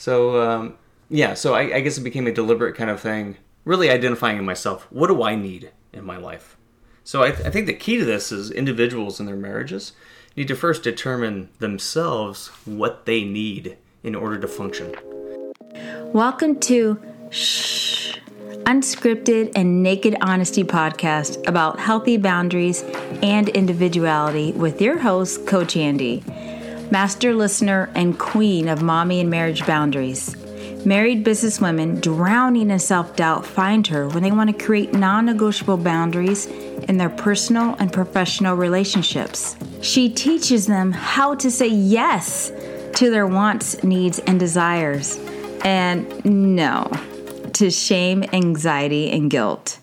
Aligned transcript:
So 0.00 0.40
um, 0.40 0.78
yeah, 1.10 1.34
so 1.34 1.52
I, 1.52 1.76
I 1.76 1.80
guess 1.80 1.98
it 1.98 2.04
became 2.04 2.26
a 2.26 2.32
deliberate 2.32 2.74
kind 2.74 2.88
of 2.88 3.02
thing, 3.02 3.36
really 3.66 3.90
identifying 3.90 4.38
in 4.38 4.46
myself. 4.46 4.86
What 4.88 5.08
do 5.08 5.22
I 5.22 5.34
need 5.34 5.72
in 5.92 6.06
my 6.06 6.16
life? 6.16 6.56
So 7.04 7.22
I, 7.22 7.32
th- 7.32 7.46
I 7.46 7.50
think 7.50 7.66
the 7.66 7.74
key 7.74 7.98
to 7.98 8.04
this 8.06 8.32
is 8.32 8.50
individuals 8.50 9.20
in 9.20 9.26
their 9.26 9.36
marriages 9.36 9.92
need 10.38 10.48
to 10.48 10.56
first 10.56 10.82
determine 10.82 11.50
themselves 11.58 12.48
what 12.64 13.04
they 13.04 13.24
need 13.24 13.76
in 14.02 14.14
order 14.14 14.38
to 14.38 14.48
function. 14.48 14.94
Welcome 16.14 16.58
to 16.60 16.98
Shh, 17.28 18.16
Unscripted 18.64 19.52
and 19.54 19.82
Naked 19.82 20.16
Honesty 20.22 20.64
podcast 20.64 21.46
about 21.46 21.78
healthy 21.78 22.16
boundaries 22.16 22.84
and 23.22 23.50
individuality 23.50 24.52
with 24.52 24.80
your 24.80 24.96
host, 24.96 25.46
Coach 25.46 25.74
Andi, 25.74 26.24
master 26.90 27.34
listener 27.34 27.90
and 27.94 28.18
queen 28.18 28.68
of 28.68 28.82
mommy 28.82 29.20
and 29.20 29.30
marriage 29.30 29.66
boundaries. 29.66 30.36
Married 30.84 31.24
businesswomen 31.24 32.00
drowning 32.00 32.70
in 32.70 32.78
self 32.78 33.14
doubt 33.16 33.44
find 33.44 33.86
her 33.88 34.08
when 34.08 34.22
they 34.22 34.32
want 34.32 34.50
to 34.50 34.64
create 34.64 34.94
non 34.94 35.26
negotiable 35.26 35.76
boundaries 35.76 36.46
in 36.46 36.96
their 36.96 37.10
personal 37.10 37.74
and 37.78 37.92
professional 37.92 38.56
relationships. 38.56 39.56
She 39.82 40.08
teaches 40.08 40.66
them 40.66 40.92
how 40.92 41.34
to 41.34 41.50
say 41.50 41.68
yes 41.68 42.50
to 42.94 43.10
their 43.10 43.26
wants, 43.26 43.82
needs, 43.84 44.18
and 44.20 44.40
desires, 44.40 45.18
and 45.64 46.24
no 46.24 46.90
to 47.54 47.70
shame, 47.70 48.24
anxiety, 48.32 49.10
and 49.10 49.30
guilt. 49.30 49.79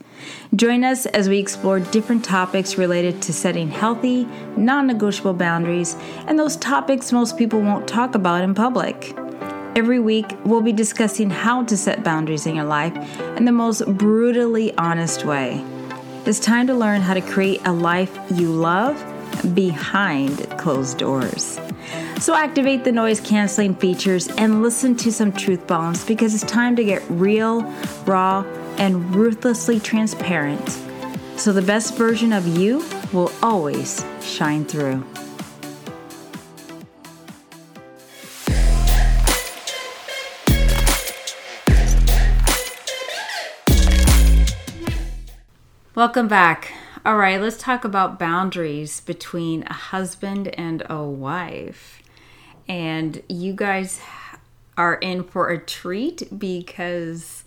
Join 0.57 0.83
us 0.83 1.05
as 1.05 1.29
we 1.29 1.37
explore 1.37 1.79
different 1.79 2.25
topics 2.25 2.79
related 2.79 3.21
to 3.21 3.31
setting 3.31 3.69
healthy, 3.69 4.23
non 4.55 4.87
negotiable 4.87 5.35
boundaries 5.35 5.95
and 6.25 6.39
those 6.39 6.55
topics 6.55 7.11
most 7.11 7.37
people 7.37 7.61
won't 7.61 7.87
talk 7.87 8.15
about 8.15 8.41
in 8.41 8.55
public. 8.55 9.15
Every 9.75 9.99
week, 9.99 10.25
we'll 10.45 10.61
be 10.61 10.73
discussing 10.73 11.29
how 11.29 11.63
to 11.65 11.77
set 11.77 12.03
boundaries 12.03 12.47
in 12.47 12.55
your 12.55 12.65
life 12.65 12.95
in 13.37 13.45
the 13.45 13.51
most 13.51 13.85
brutally 13.85 14.75
honest 14.79 15.25
way. 15.25 15.63
It's 16.25 16.39
time 16.39 16.65
to 16.65 16.73
learn 16.73 17.01
how 17.01 17.13
to 17.13 17.21
create 17.21 17.61
a 17.65 17.71
life 17.71 18.17
you 18.33 18.51
love 18.51 18.97
behind 19.53 20.39
closed 20.57 20.97
doors. 20.97 21.59
So 22.19 22.33
activate 22.33 22.83
the 22.83 22.91
noise 22.91 23.21
canceling 23.21 23.75
features 23.75 24.27
and 24.27 24.63
listen 24.63 24.95
to 24.97 25.11
some 25.11 25.31
truth 25.33 25.67
bombs 25.67 26.03
because 26.03 26.33
it's 26.33 26.51
time 26.51 26.75
to 26.77 26.83
get 26.83 27.03
real, 27.09 27.61
raw, 28.07 28.43
and 28.77 29.15
ruthlessly 29.15 29.79
transparent. 29.79 30.69
So 31.37 31.53
the 31.53 31.61
best 31.61 31.95
version 31.95 32.33
of 32.33 32.47
you 32.47 32.83
will 33.13 33.31
always 33.41 34.05
shine 34.21 34.65
through. 34.65 35.05
Welcome 45.95 46.27
back. 46.27 46.73
All 47.03 47.17
right, 47.17 47.41
let's 47.41 47.57
talk 47.57 47.83
about 47.83 48.19
boundaries 48.19 49.01
between 49.01 49.63
a 49.63 49.73
husband 49.73 50.49
and 50.49 50.83
a 50.89 51.03
wife. 51.03 52.03
And 52.67 53.23
you 53.27 53.53
guys 53.53 53.99
are 54.77 54.95
in 54.95 55.23
for 55.23 55.49
a 55.49 55.57
treat 55.57 56.37
because 56.37 57.45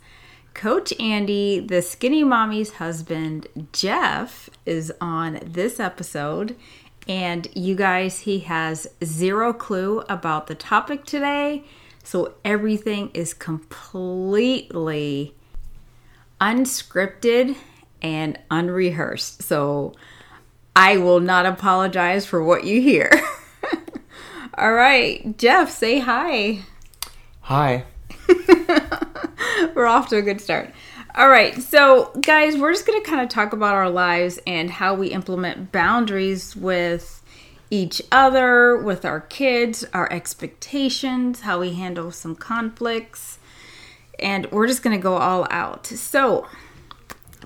Coach 0.54 0.92
Andi, 0.98 1.66
the 1.66 1.82
skinny 1.82 2.24
mommy's 2.24 2.74
husband, 2.74 3.46
Jeff, 3.72 4.50
is 4.66 4.92
on 5.00 5.40
this 5.44 5.80
episode. 5.80 6.56
And 7.08 7.48
you 7.54 7.74
guys, 7.74 8.20
he 8.20 8.40
has 8.40 8.86
zero 9.02 9.52
clue 9.52 10.00
about 10.08 10.46
the 10.46 10.54
topic 10.54 11.04
today. 11.04 11.64
So 12.02 12.34
everything 12.44 13.10
is 13.14 13.34
completely 13.34 15.34
unscripted 16.40 17.56
and 18.02 18.38
unrehearsed. 18.50 19.42
So 19.42 19.94
I 20.74 20.96
will 20.96 21.20
not 21.20 21.46
apologize 21.46 22.26
for 22.26 22.42
what 22.42 22.64
you 22.64 22.80
hear. 22.80 23.10
All 24.54 24.72
right, 24.72 25.36
Jeff, 25.38 25.70
say 25.70 26.00
hi. 26.00 26.60
Hi. 27.42 27.84
we're 29.74 29.86
off 29.86 30.08
to 30.08 30.16
a 30.16 30.22
good 30.22 30.40
start. 30.40 30.72
All 31.14 31.28
right, 31.28 31.60
so 31.60 32.12
guys, 32.20 32.56
we're 32.56 32.72
just 32.72 32.86
going 32.86 33.02
to 33.02 33.08
kind 33.08 33.20
of 33.20 33.28
talk 33.28 33.52
about 33.52 33.74
our 33.74 33.90
lives 33.90 34.38
and 34.46 34.70
how 34.70 34.94
we 34.94 35.08
implement 35.08 35.72
boundaries 35.72 36.54
with 36.54 37.22
each 37.70 38.02
other, 38.10 38.76
with 38.76 39.04
our 39.04 39.20
kids, 39.20 39.84
our 39.92 40.10
expectations, 40.12 41.40
how 41.40 41.60
we 41.60 41.74
handle 41.74 42.10
some 42.10 42.36
conflicts, 42.36 43.38
and 44.18 44.50
we're 44.50 44.66
just 44.66 44.82
going 44.82 44.96
to 44.96 45.02
go 45.02 45.16
all 45.16 45.46
out. 45.50 45.86
So, 45.86 46.46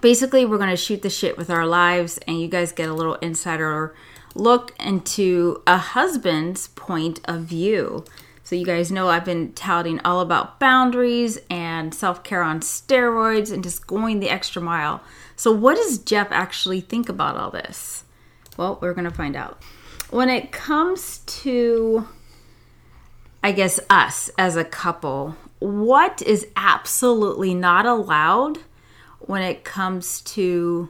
basically 0.00 0.44
we're 0.44 0.58
going 0.58 0.68
to 0.68 0.76
shoot 0.76 1.00
the 1.00 1.08
shit 1.08 1.38
with 1.38 1.48
our 1.48 1.66
lives 1.66 2.18
and 2.26 2.38
you 2.38 2.46
guys 2.46 2.72
get 2.72 2.90
a 2.90 2.92
little 2.92 3.14
insider 3.14 3.94
look 4.34 4.74
into 4.78 5.62
a 5.66 5.78
husband's 5.78 6.68
point 6.68 7.20
of 7.24 7.40
view 7.40 8.04
you 8.54 8.64
guys 8.64 8.90
know 8.90 9.08
i've 9.08 9.24
been 9.24 9.52
touting 9.52 10.00
all 10.04 10.20
about 10.20 10.58
boundaries 10.58 11.38
and 11.50 11.94
self-care 11.94 12.42
on 12.42 12.60
steroids 12.60 13.52
and 13.52 13.62
just 13.62 13.86
going 13.86 14.20
the 14.20 14.30
extra 14.30 14.62
mile. 14.62 15.02
So 15.36 15.52
what 15.52 15.76
does 15.76 15.98
jeff 15.98 16.28
actually 16.30 16.80
think 16.80 17.08
about 17.08 17.36
all 17.36 17.50
this? 17.50 18.04
Well 18.56 18.78
we're 18.80 18.94
going 18.94 19.04
to 19.04 19.10
find 19.10 19.36
out. 19.36 19.62
When 20.10 20.28
it 20.28 20.52
comes 20.52 21.18
to 21.18 22.08
i 23.42 23.52
guess 23.52 23.78
us 23.90 24.30
as 24.38 24.56
a 24.56 24.64
couple 24.64 25.36
what 25.58 26.22
is 26.22 26.46
absolutely 26.56 27.54
not 27.54 27.86
allowed 27.86 28.58
when 29.20 29.42
it 29.42 29.64
comes 29.64 30.20
to 30.22 30.88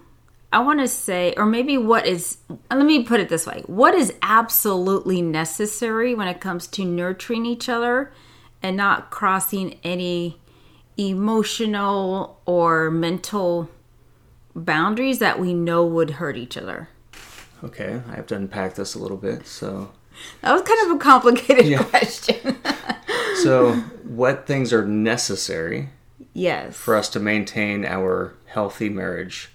I 0.54 0.60
want 0.60 0.78
to 0.78 0.86
say, 0.86 1.34
or 1.36 1.46
maybe 1.46 1.76
what 1.76 2.06
is, 2.06 2.38
let 2.70 2.86
me 2.86 3.02
put 3.02 3.18
it 3.18 3.28
this 3.28 3.44
way 3.44 3.64
what 3.66 3.92
is 3.92 4.14
absolutely 4.22 5.20
necessary 5.20 6.14
when 6.14 6.28
it 6.28 6.40
comes 6.40 6.68
to 6.68 6.84
nurturing 6.84 7.44
each 7.44 7.68
other 7.68 8.12
and 8.62 8.76
not 8.76 9.10
crossing 9.10 9.80
any 9.82 10.38
emotional 10.96 12.40
or 12.46 12.88
mental 12.88 13.68
boundaries 14.54 15.18
that 15.18 15.40
we 15.40 15.52
know 15.52 15.84
would 15.84 16.10
hurt 16.10 16.36
each 16.36 16.56
other? 16.56 16.88
Okay, 17.64 18.00
I 18.08 18.14
have 18.14 18.28
to 18.28 18.36
unpack 18.36 18.76
this 18.76 18.94
a 18.94 19.00
little 19.00 19.16
bit. 19.16 19.48
So, 19.48 19.90
that 20.42 20.52
was 20.52 20.62
kind 20.62 20.88
of 20.88 20.96
a 20.96 21.00
complicated 21.00 21.66
yeah. 21.66 21.82
question. 21.82 22.58
so, 23.42 23.72
what 24.04 24.46
things 24.46 24.72
are 24.72 24.86
necessary 24.86 25.88
Yes. 26.34 26.76
For 26.76 26.96
us 26.96 27.08
to 27.10 27.20
maintain 27.20 27.84
our 27.84 28.34
healthy 28.46 28.88
marriage 28.88 29.50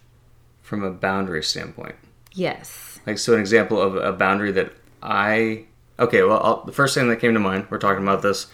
from 0.69 0.84
a 0.84 0.91
boundary 0.91 1.41
standpoint. 1.41 1.96
Yes. 2.31 3.00
Like, 3.07 3.18
so 3.18 3.34
an 3.34 3.40
example 3.40 3.81
of 3.81 3.96
a 3.96 4.13
boundary 4.13 4.52
that 4.52 4.72
I. 5.02 5.66
Okay, 5.97 6.22
well, 6.22 6.40
I'll, 6.44 6.63
the 6.63 6.72
first 6.72 6.94
thing 6.94 7.09
that 7.09 7.19
came 7.19 7.34
to 7.34 7.40
mind, 7.40 7.66
we're 7.72 7.80
talking 7.80 8.03
about 8.03 8.22
this. 8.22 8.46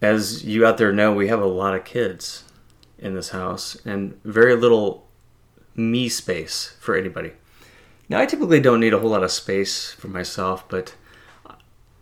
As 0.00 0.44
you 0.44 0.64
out 0.64 0.78
there 0.78 0.92
know, 0.92 1.12
we 1.12 1.28
have 1.28 1.42
a 1.42 1.46
lot 1.46 1.74
of 1.74 1.84
kids 1.84 2.44
in 2.98 3.14
this 3.14 3.28
house 3.28 3.76
and 3.84 4.18
very 4.24 4.56
little 4.56 5.06
me 5.76 6.08
space 6.08 6.74
for 6.80 6.96
anybody. 6.96 7.32
Now, 8.08 8.18
I 8.18 8.26
typically 8.26 8.58
don't 8.58 8.80
need 8.80 8.94
a 8.94 8.98
whole 8.98 9.10
lot 9.10 9.22
of 9.22 9.30
space 9.30 9.92
for 9.92 10.08
myself, 10.08 10.66
but 10.68 10.94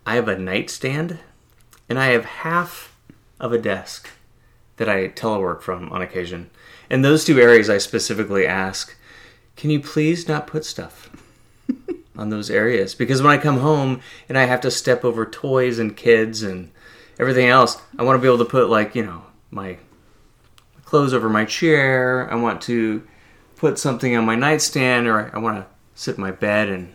I 0.06 0.14
have 0.14 0.28
a 0.28 0.38
nightstand 0.38 1.18
and 1.88 1.98
I 1.98 2.06
have 2.06 2.24
half 2.24 2.97
of 3.41 3.53
a 3.53 3.58
desk 3.58 4.08
that 4.76 4.88
I 4.88 5.08
telework 5.08 5.60
from 5.60 5.91
on 5.91 6.03
occasion. 6.03 6.50
In 6.91 7.02
those 7.02 7.24
two 7.24 7.41
areas, 7.41 7.69
I 7.69 7.78
specifically 7.78 8.47
ask, 8.47 8.97
can 9.56 9.70
you 9.70 9.80
please 9.80 10.28
not 10.28 10.47
put 10.47 10.64
stuff 10.64 11.10
on 12.16 12.30
those 12.30 12.50
areas? 12.50 12.94
Because 12.94 13.22
when 13.22 13.32
I 13.32 13.38
come 13.38 13.58
home 13.58 14.00
and 14.28 14.36
I 14.38 14.44
have 14.44 14.60
to 14.62 14.70
step 14.70 15.04
over 15.04 15.26
toys 15.26 15.78
and 15.78 15.97
kids 15.97 16.42
and 16.42 16.70
everything 17.19 17.48
else, 17.48 17.80
I 17.98 18.02
want 18.02 18.16
to 18.16 18.22
be 18.22 18.28
able 18.28 18.44
to 18.44 18.50
put, 18.50 18.68
like, 18.68 18.94
you 18.94 19.04
know, 19.04 19.22
my 19.50 19.78
clothes 20.84 21.15
over 21.15 21.28
my 21.28 21.44
chair. 21.44 22.30
I 22.30 22.36
want 22.36 22.60
to 22.62 23.06
put 23.56 23.78
something 23.78 24.16
on 24.16 24.24
my 24.24 24.36
nightstand 24.36 25.06
or 25.06 25.34
I 25.34 25.39
want 25.39 25.56
to 25.56 25.66
sit 25.94 26.16
in 26.16 26.21
my 26.21 26.30
bed 26.30 26.68
and, 26.68 26.92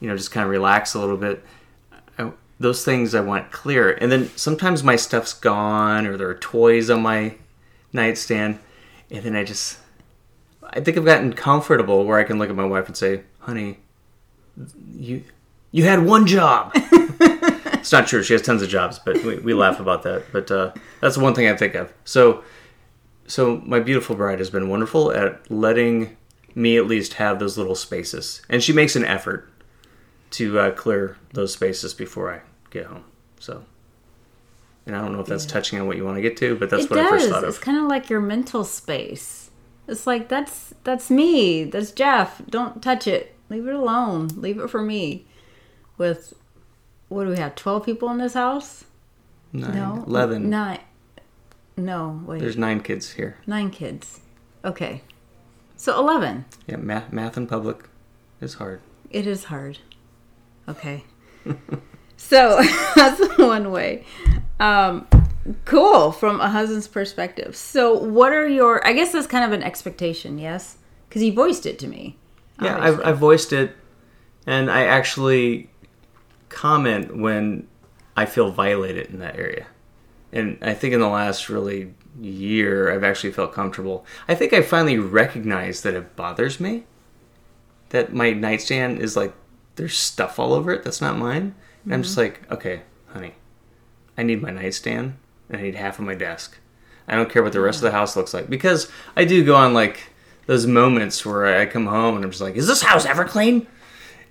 you 0.00 0.08
know, 0.08 0.16
just 0.16 0.32
kind 0.32 0.44
of 0.44 0.50
relax 0.50 0.94
a 0.94 1.00
little 1.00 1.16
bit 1.16 1.42
those 2.58 2.84
things 2.84 3.14
I 3.14 3.20
want 3.20 3.50
clear. 3.50 3.92
And 3.92 4.10
then 4.10 4.30
sometimes 4.36 4.82
my 4.82 4.96
stuff's 4.96 5.32
gone 5.32 6.06
or 6.06 6.16
there 6.16 6.28
are 6.28 6.34
toys 6.34 6.90
on 6.90 7.02
my 7.02 7.36
nightstand. 7.92 8.58
And 9.14 9.22
then 9.22 9.36
I 9.36 9.44
just, 9.44 9.78
I 10.62 10.80
think 10.80 10.96
I've 10.96 11.04
gotten 11.04 11.32
comfortable 11.32 12.04
where 12.04 12.18
I 12.18 12.24
can 12.24 12.38
look 12.38 12.50
at 12.50 12.56
my 12.56 12.64
wife 12.64 12.88
and 12.88 12.96
say, 12.96 13.22
honey, 13.38 13.78
you, 14.92 15.22
you 15.70 15.84
had 15.84 16.04
one 16.04 16.26
job. 16.26 16.72
it's 16.74 17.92
not 17.92 18.08
true. 18.08 18.24
She 18.24 18.32
has 18.32 18.42
tons 18.42 18.60
of 18.60 18.68
jobs, 18.68 18.98
but 18.98 19.22
we, 19.22 19.38
we 19.38 19.54
laugh 19.54 19.78
about 19.78 20.02
that. 20.02 20.24
But 20.32 20.50
uh, 20.50 20.72
that's 21.00 21.14
the 21.14 21.22
one 21.22 21.32
thing 21.32 21.48
I 21.48 21.56
think 21.56 21.76
of. 21.76 21.92
So, 22.04 22.42
so 23.28 23.62
my 23.64 23.78
beautiful 23.78 24.16
bride 24.16 24.40
has 24.40 24.50
been 24.50 24.68
wonderful 24.68 25.12
at 25.12 25.48
letting 25.48 26.16
me 26.56 26.76
at 26.76 26.86
least 26.86 27.14
have 27.14 27.38
those 27.38 27.56
little 27.56 27.74
spaces, 27.76 28.42
and 28.48 28.62
she 28.62 28.72
makes 28.72 28.96
an 28.96 29.04
effort 29.04 29.48
to 30.30 30.58
uh, 30.58 30.70
clear 30.72 31.16
those 31.32 31.52
spaces 31.52 31.94
before 31.94 32.32
I 32.32 32.40
get 32.70 32.86
home. 32.86 33.04
So, 33.38 33.64
And 34.86 34.94
I 34.94 35.00
don't 35.00 35.12
know 35.12 35.20
if 35.20 35.26
that's 35.26 35.46
touching 35.46 35.80
on 35.80 35.86
what 35.86 35.96
you 35.96 36.04
want 36.04 36.16
to 36.16 36.22
get 36.22 36.36
to, 36.38 36.56
but 36.56 36.68
that's 36.70 36.84
it 36.84 36.90
what 36.90 36.98
I 36.98 37.08
first 37.08 37.24
does. 37.24 37.32
thought 37.32 37.44
It's 37.44 37.58
kind 37.58 37.78
of 37.78 37.84
like 37.84 38.10
your 38.10 38.20
mental 38.20 38.64
space. 38.64 39.50
It's 39.88 40.06
like 40.06 40.28
that's 40.28 40.74
that's 40.84 41.10
me. 41.10 41.64
That's 41.64 41.90
Jeff. 41.90 42.42
Don't 42.48 42.82
touch 42.82 43.06
it. 43.06 43.34
Leave 43.50 43.66
it 43.66 43.74
alone. 43.74 44.28
Leave 44.36 44.58
it 44.58 44.68
for 44.68 44.82
me. 44.82 45.26
With 45.96 46.34
what 47.08 47.24
do 47.24 47.30
we 47.30 47.36
have? 47.36 47.54
Twelve 47.54 47.84
people 47.84 48.10
in 48.10 48.18
this 48.18 48.34
house? 48.34 48.84
Nine, 49.52 49.74
No, 49.74 50.04
eleven. 50.06 50.50
Nine. 50.50 50.80
No, 51.76 52.22
wait. 52.26 52.40
There's 52.40 52.56
nine 52.56 52.80
kids 52.80 53.12
here. 53.12 53.36
nine 53.46 53.70
kids. 53.70 54.20
Okay, 54.64 55.02
so 55.76 55.98
eleven. 55.98 56.44
Yeah, 56.66 56.76
math, 56.76 57.12
math 57.12 57.36
in 57.36 57.46
public 57.46 57.88
is 58.40 58.54
hard. 58.54 58.80
It 59.10 59.26
is 59.26 59.44
hard. 59.44 59.78
Okay. 60.68 61.04
so 62.16 62.60
that's 62.94 63.38
one 63.38 63.70
way. 63.70 64.04
Um, 64.60 65.06
cool 65.64 66.12
from 66.12 66.40
a 66.40 66.48
husband's 66.48 66.88
perspective. 66.88 67.56
So, 67.56 67.92
what 67.94 68.32
are 68.32 68.48
your? 68.48 68.86
I 68.86 68.92
guess 68.92 69.12
that's 69.12 69.26
kind 69.26 69.44
of 69.44 69.52
an 69.52 69.62
expectation, 69.62 70.38
yes, 70.38 70.78
because 71.08 71.22
he 71.22 71.30
voiced 71.30 71.66
it 71.66 71.78
to 71.80 71.86
me. 71.86 72.16
Yeah. 72.62 72.76
I, 72.76 73.10
I 73.10 73.12
voiced 73.12 73.52
it, 73.52 73.76
and 74.46 74.70
I 74.70 74.84
actually 74.84 75.70
comment 76.48 77.16
when 77.16 77.66
I 78.16 78.26
feel 78.26 78.50
violated 78.50 79.08
in 79.08 79.18
that 79.18 79.36
area. 79.36 79.66
And 80.32 80.58
I 80.62 80.74
think 80.74 80.94
in 80.94 81.00
the 81.00 81.08
last 81.08 81.48
really 81.48 81.94
year, 82.20 82.92
I've 82.92 83.04
actually 83.04 83.32
felt 83.32 83.52
comfortable. 83.52 84.06
I 84.28 84.34
think 84.34 84.52
I 84.52 84.62
finally 84.62 84.98
recognized 84.98 85.84
that 85.84 85.94
it 85.94 86.16
bothers 86.16 86.60
me 86.60 86.84
that 87.90 88.12
my 88.12 88.32
nightstand 88.32 88.98
is 88.98 89.16
like 89.16 89.32
there's 89.76 89.96
stuff 89.96 90.38
all 90.38 90.52
over 90.52 90.72
it 90.72 90.82
that's 90.82 91.00
not 91.00 91.16
mine. 91.16 91.54
And 91.84 91.94
I'm 91.94 92.02
just 92.02 92.16
like, 92.16 92.50
okay, 92.50 92.82
honey, 93.08 93.34
I 94.16 94.22
need 94.22 94.42
my 94.42 94.50
nightstand 94.50 95.16
and 95.48 95.58
I 95.58 95.62
need 95.62 95.74
half 95.74 95.98
of 95.98 96.04
my 96.04 96.14
desk. 96.14 96.58
I 97.06 97.16
don't 97.16 97.30
care 97.30 97.42
what 97.42 97.52
the 97.52 97.60
rest 97.60 97.78
of 97.78 97.82
the 97.82 97.90
house 97.90 98.16
looks 98.16 98.32
like 98.32 98.48
because 98.48 98.90
I 99.16 99.24
do 99.24 99.44
go 99.44 99.54
on 99.56 99.74
like 99.74 100.08
those 100.46 100.66
moments 100.66 101.24
where 101.24 101.46
I 101.46 101.66
come 101.66 101.86
home 101.86 102.16
and 102.16 102.24
I'm 102.24 102.30
just 102.30 102.40
like, 102.42 102.56
is 102.56 102.66
this 102.66 102.82
house 102.82 103.06
ever 103.06 103.24
clean? 103.24 103.66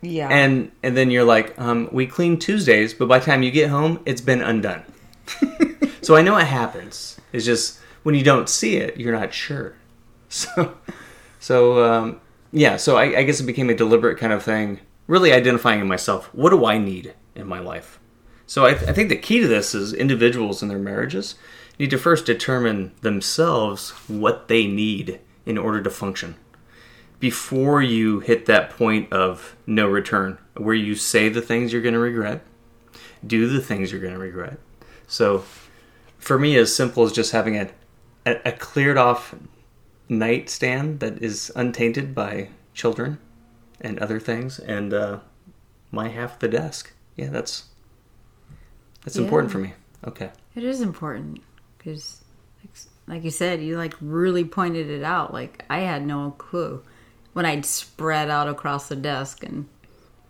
yeah. 0.04 0.28
And 0.30 0.72
and 0.84 0.96
then 0.96 1.10
you're 1.10 1.24
like, 1.24 1.58
um, 1.60 1.90
we 1.92 2.06
clean 2.06 2.38
Tuesdays, 2.38 2.94
but 2.94 3.08
by 3.08 3.20
the 3.20 3.26
time 3.26 3.42
you 3.42 3.52
get 3.52 3.70
home, 3.70 4.00
it's 4.06 4.22
been 4.22 4.42
undone. 4.42 4.84
so 6.02 6.16
I 6.16 6.22
know 6.22 6.38
it 6.38 6.46
happens. 6.46 7.20
It's 7.32 7.46
just 7.46 7.80
when 8.04 8.16
you 8.16 8.24
don't 8.24 8.50
see 8.50 8.78
it, 8.78 8.98
you're 8.98 9.18
not 9.18 9.34
sure. 9.34 9.76
So 10.30 10.76
so 11.40 11.84
um, 11.84 12.20
yeah. 12.52 12.78
So 12.78 12.98
I, 12.98 13.20
I 13.20 13.24
guess 13.24 13.40
it 13.40 13.44
became 13.44 13.70
a 13.70 13.76
deliberate 13.76 14.18
kind 14.18 14.34
of 14.34 14.42
thing, 14.42 14.80
really 15.06 15.32
identifying 15.32 15.80
in 15.80 15.88
myself. 15.88 16.34
What 16.34 16.50
do 16.50 16.66
I 16.66 16.80
need 16.80 17.14
in 17.36 17.46
my 17.46 17.60
life? 17.60 18.00
So 18.46 18.66
I, 18.66 18.74
th- 18.74 18.90
I 18.90 18.94
think 18.94 19.10
the 19.10 19.16
key 19.16 19.40
to 19.40 19.48
this 19.48 19.74
is 19.74 19.94
individuals 19.94 20.62
in 20.62 20.70
their 20.70 20.80
marriages 20.80 21.36
need 21.80 21.90
to 21.90 21.98
first 21.98 22.26
determine 22.26 22.92
themselves 23.02 23.92
what 24.08 24.48
they 24.48 24.68
need 24.68 25.20
in 25.46 25.58
order 25.58 25.82
to 25.82 25.90
function 25.90 26.36
before 27.24 27.82
you 27.82 28.20
hit 28.20 28.48
that 28.48 28.70
point 28.70 29.14
of 29.14 29.56
no 29.66 29.88
return, 29.88 30.38
where 30.58 30.76
you 30.76 30.94
say 30.94 31.30
the 31.30 31.42
things 31.42 31.72
you're 31.72 31.82
going 31.82 31.94
to 31.94 32.00
regret, 32.00 32.42
do 33.26 33.48
the 33.48 33.62
things 33.62 33.90
you're 33.94 34.02
going 34.02 34.12
to 34.12 34.20
regret. 34.20 34.60
So, 35.08 35.46
for 36.18 36.38
me, 36.38 36.58
as 36.58 36.76
simple 36.76 37.02
as 37.06 37.14
just 37.14 37.32
having 37.32 37.56
a, 37.56 37.70
a, 38.26 38.52
cleared 38.52 38.98
off 38.98 39.36
nightstand 40.10 41.00
that 41.00 41.24
is 41.24 41.50
untainted 41.56 42.14
by 42.14 42.50
children 42.74 43.20
and 43.80 44.00
other 44.00 44.20
things, 44.20 44.60
and 44.60 44.94
uh, 44.94 45.20
my 45.92 46.10
half 46.10 46.40
the 46.40 46.50
desk. 46.50 46.92
Yeah, 47.16 47.30
that's 47.30 47.70
that's 49.04 49.18
important 49.18 49.52
for 49.52 49.60
me. 49.60 49.74
Okay. 50.06 50.30
It 50.56 50.64
is 50.64 50.82
important 50.82 51.42
because, 51.78 52.22
like 53.08 53.24
you 53.24 53.32
said, 53.32 53.62
you 53.62 53.78
like 53.78 53.94
really 54.02 54.46
pointed 54.46 54.90
it 54.90 55.04
out. 55.04 55.34
Like 55.34 55.66
I 55.70 55.80
had 55.80 56.06
no 56.06 56.32
clue 56.38 56.84
when 57.34 57.46
I'd 57.46 57.66
spread 57.66 58.30
out 58.30 58.48
across 58.48 58.88
the 58.88 58.96
desk, 58.96 59.44
and 59.44 59.68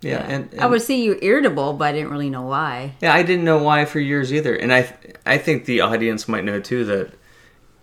Yeah, 0.00 0.24
and, 0.26 0.50
and 0.52 0.60
I 0.60 0.66
would 0.66 0.82
see 0.82 1.04
you 1.04 1.18
irritable, 1.20 1.74
but 1.74 1.86
I 1.86 1.92
didn't 1.92 2.10
really 2.10 2.30
know 2.30 2.42
why. 2.42 2.94
Yeah, 3.00 3.12
I 3.14 3.22
didn't 3.22 3.44
know 3.44 3.62
why 3.62 3.84
for 3.84 4.00
years 4.00 4.32
either, 4.32 4.54
and 4.54 4.72
I 4.72 4.92
I 5.26 5.38
think 5.38 5.66
the 5.66 5.80
audience 5.80 6.28
might 6.28 6.44
know 6.44 6.60
too 6.60 6.84
that 6.86 7.12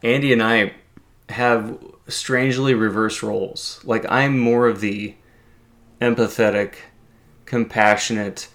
Andi 0.03 0.33
and 0.33 0.41
I 0.41 0.73
have 1.29 1.77
strangely 2.07 2.73
reverse 2.73 3.23
roles. 3.23 3.79
Like 3.83 4.05
I'm 4.09 4.37
more 4.39 4.67
of 4.67 4.81
the 4.81 5.15
empathetic, 6.01 6.75
compassionate, 7.45 8.47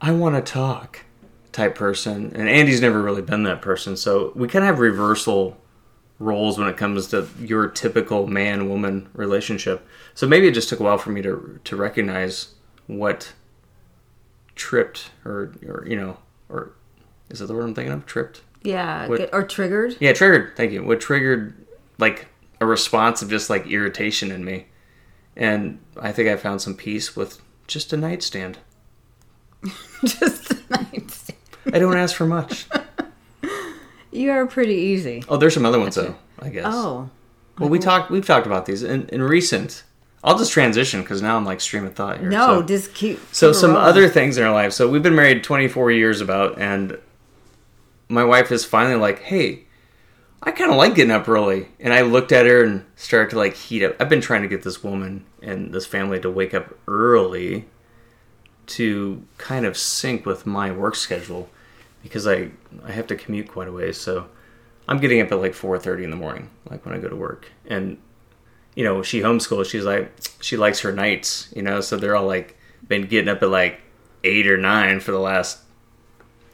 I 0.00 0.12
want 0.12 0.34
to 0.34 0.52
talk 0.52 1.00
type 1.56 1.74
person, 1.74 2.32
and 2.36 2.48
Andi's 2.48 2.80
never 2.82 3.02
really 3.02 3.22
been 3.22 3.42
that 3.44 3.62
person. 3.62 3.96
So 3.96 4.30
we 4.36 4.46
kind 4.46 4.62
of 4.62 4.66
have 4.66 4.78
reversal 4.78 5.56
roles 6.18 6.58
when 6.58 6.68
it 6.68 6.76
comes 6.76 7.08
to 7.08 7.26
your 7.40 7.66
typical 7.68 8.26
man 8.26 8.68
woman 8.68 9.08
relationship. 9.14 9.86
So 10.14 10.26
maybe 10.26 10.46
it 10.48 10.52
just 10.54 10.68
took 10.68 10.80
a 10.80 10.82
while 10.82 10.98
for 10.98 11.10
me 11.10 11.22
to 11.22 11.58
to 11.64 11.76
recognize 11.76 12.54
what 12.86 13.32
tripped 14.54 15.10
or 15.24 15.52
or 15.66 15.84
you 15.88 15.96
know 15.96 16.18
or 16.48 16.72
is 17.30 17.38
that 17.40 17.46
the 17.46 17.54
word 17.54 17.64
I'm 17.64 17.74
thinking 17.74 17.92
of? 17.92 18.06
Tripped? 18.06 18.42
Yeah, 18.62 19.06
What- 19.08 19.32
or 19.32 19.42
triggered. 19.44 19.96
Yeah, 20.00 20.12
triggered. 20.12 20.56
Thank 20.56 20.72
you. 20.72 20.84
What 20.84 21.00
triggered 21.00 21.54
like 21.98 22.26
a 22.60 22.66
response 22.66 23.22
of 23.22 23.30
just 23.30 23.48
like 23.50 23.66
irritation 23.66 24.30
in 24.30 24.44
me, 24.44 24.66
and 25.36 25.78
I 26.00 26.12
think 26.12 26.28
I 26.28 26.36
found 26.36 26.60
some 26.60 26.74
peace 26.74 27.16
with 27.16 27.40
just 27.66 27.92
a 27.92 27.96
nightstand. 27.96 28.58
Just 30.04 30.48
the 30.50 30.62
night. 30.70 31.30
I 31.76 31.78
don't 31.78 31.96
ask 31.96 32.16
for 32.16 32.26
much. 32.26 32.66
You 34.12 34.30
are 34.30 34.46
pretty 34.46 34.74
easy. 34.76 35.22
Oh, 35.28 35.36
there's 35.36 35.52
some 35.52 35.66
other 35.66 35.78
ones 35.78 35.94
though. 35.96 36.14
I 36.38 36.48
guess. 36.48 36.64
Oh, 36.66 37.10
Well, 37.58 37.68
we 37.68 37.78
talked. 37.78 38.10
We've 38.10 38.24
talked 38.24 38.46
about 38.46 38.64
these 38.64 38.82
in, 38.82 39.06
in 39.10 39.22
recent. 39.22 39.84
I'll 40.24 40.38
just 40.38 40.52
transition 40.52 41.02
because 41.02 41.20
now 41.20 41.36
I'm 41.36 41.44
like 41.44 41.60
stream 41.60 41.84
of 41.84 41.94
thought 41.94 42.20
here. 42.20 42.30
no, 42.30 42.46
So- 42.46 42.62
just 42.62 42.94
keep. 42.94 43.20
So 43.32 43.50
keep 43.50 43.56
some 43.60 43.72
rolling. 43.72 43.86
other 43.86 44.08
things 44.08 44.38
in 44.38 44.44
our 44.44 44.54
life. 44.54 44.72
So 44.72 44.88
we've 44.88 45.02
been 45.02 45.14
married 45.14 45.44
24 45.44 45.90
years 45.90 46.22
about, 46.22 46.58
and 46.58 46.98
my 48.08 48.24
wife 48.24 48.50
is 48.50 48.64
finally 48.64 48.96
like, 48.96 49.18
"Hey, 49.20 49.64
I 50.42 50.50
kind 50.50 50.70
of 50.70 50.78
like 50.78 50.94
getting 50.94 51.10
up 51.12 51.28
early." 51.28 51.68
And 51.78 51.92
I 51.92 52.00
looked 52.00 52.32
at 52.32 52.46
her 52.46 52.64
and 52.64 52.86
started 52.94 53.30
to 53.30 53.36
like 53.38 53.54
heat 53.54 53.84
up. 53.84 53.96
I've 54.00 54.08
been 54.08 54.22
trying 54.22 54.42
to 54.42 54.48
get 54.48 54.62
this 54.62 54.82
woman 54.82 55.26
and 55.42 55.74
this 55.74 55.84
family 55.84 56.20
to 56.20 56.30
wake 56.30 56.54
up 56.54 56.74
early 56.88 57.66
to 58.68 59.22
kind 59.36 59.66
of 59.66 59.76
sync 59.76 60.24
with 60.24 60.46
my 60.46 60.72
work 60.72 60.94
schedule 60.96 61.50
because 62.06 62.26
I 62.26 62.50
I 62.84 62.92
have 62.92 63.06
to 63.08 63.16
commute 63.16 63.48
quite 63.48 63.68
a 63.68 63.72
ways. 63.72 63.98
So 63.98 64.28
I'm 64.88 64.98
getting 64.98 65.20
up 65.20 65.32
at 65.32 65.40
like 65.40 65.52
4:30 65.52 66.04
in 66.04 66.10
the 66.10 66.16
morning, 66.16 66.50
like 66.70 66.84
when 66.84 66.94
I 66.94 66.98
go 66.98 67.08
to 67.08 67.16
work, 67.16 67.50
and 67.66 67.98
you 68.76 68.84
know, 68.84 69.02
she 69.02 69.20
homeschools. 69.20 69.68
She's 69.68 69.84
like, 69.84 70.12
she 70.40 70.56
likes 70.56 70.80
her 70.80 70.92
nights, 70.92 71.52
you 71.56 71.62
know, 71.62 71.80
so 71.80 71.96
they're 71.96 72.14
all 72.14 72.26
like, 72.26 72.56
been 72.86 73.06
getting 73.06 73.28
up 73.28 73.42
at 73.42 73.48
like 73.48 73.80
eight 74.22 74.46
or 74.46 74.58
nine 74.58 75.00
for 75.00 75.10
the 75.10 75.18
last, 75.18 75.58